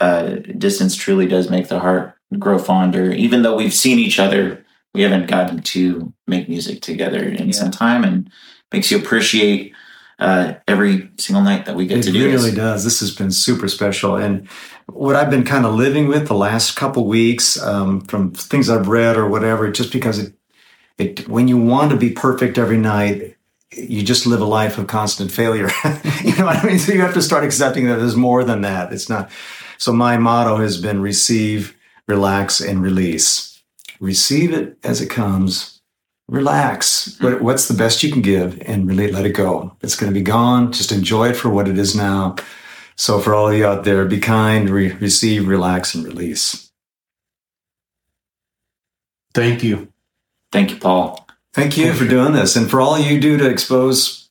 [0.00, 3.10] uh, distance truly does make the heart grow fonder.
[3.12, 4.64] Even though we've seen each other,
[4.94, 8.30] we haven't gotten to make music together in some time and
[8.72, 9.72] makes you appreciate
[10.18, 12.54] uh, every single night that we get It to do It really this.
[12.56, 12.84] does.
[12.84, 14.16] This has been super special.
[14.16, 14.48] And
[14.86, 18.88] what I've been kind of living with the last couple weeks um, from things I've
[18.88, 20.32] read or whatever, just because it,
[20.96, 23.36] it, when you want to be perfect every night,
[23.72, 25.68] you just live a life of constant failure.
[26.24, 26.78] you know what I mean?
[26.78, 28.92] So you have to start accepting that there's more than that.
[28.92, 29.30] It's not.
[29.78, 33.62] So my motto has been receive, relax, and release.
[34.00, 35.80] Receive it as it comes.
[36.28, 37.08] Relax.
[37.08, 37.24] Mm-hmm.
[37.24, 39.76] What, what's the best you can give and really let it go.
[39.82, 40.72] It's going to be gone.
[40.72, 42.36] Just enjoy it for what it is now.
[42.96, 46.70] So for all of you out there, be kind, re- receive, relax, and release.
[49.34, 49.92] Thank you.
[50.50, 51.28] Thank you, Paul.
[51.52, 54.28] Thank you for doing this, and for all you do to expose,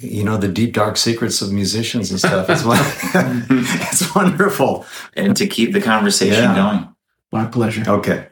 [0.00, 2.48] you know, the deep dark secrets of musicians and stuff.
[2.50, 2.78] It's, won-
[3.90, 4.86] it's wonderful.
[5.16, 6.54] And to keep the conversation Yeah.
[6.54, 6.88] going.
[7.32, 7.84] My pleasure.
[7.88, 8.28] Okay.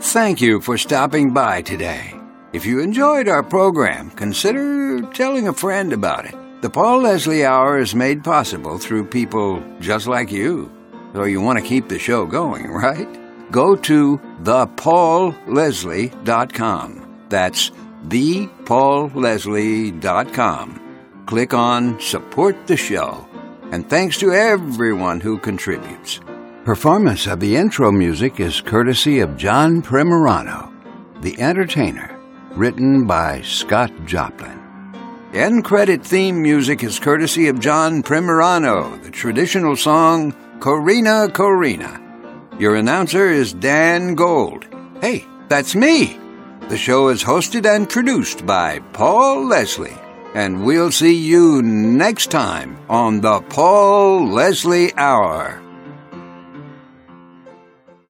[0.00, 2.14] Thank you for stopping by today.
[2.52, 6.34] If you enjoyed our program, consider telling a friend about it.
[6.62, 10.70] The Paul Leslie Hour is made possible through people just like you.
[11.14, 13.08] So you want to keep the show going, right?
[13.50, 17.26] Go to thepaulleslie.com.
[17.28, 17.70] That's
[18.08, 20.80] thepaulleslie.com.
[21.26, 23.28] Click on Support the Show.
[23.70, 26.20] And thanks to everyone who contributes.
[26.64, 30.70] Performance of the intro music is courtesy of John Primerano,
[31.22, 32.18] The Entertainer,
[32.54, 34.60] written by Scott Joplin.
[35.32, 41.98] End credit theme music is courtesy of John Primerano, the traditional song Corina Corina.
[42.60, 44.66] Your announcer is Dan Gold.
[45.00, 46.18] Hey, that's me.
[46.72, 49.98] The show is hosted and produced by Paul Leslie.
[50.32, 55.61] And we'll see you next time on the Paul Leslie Hour.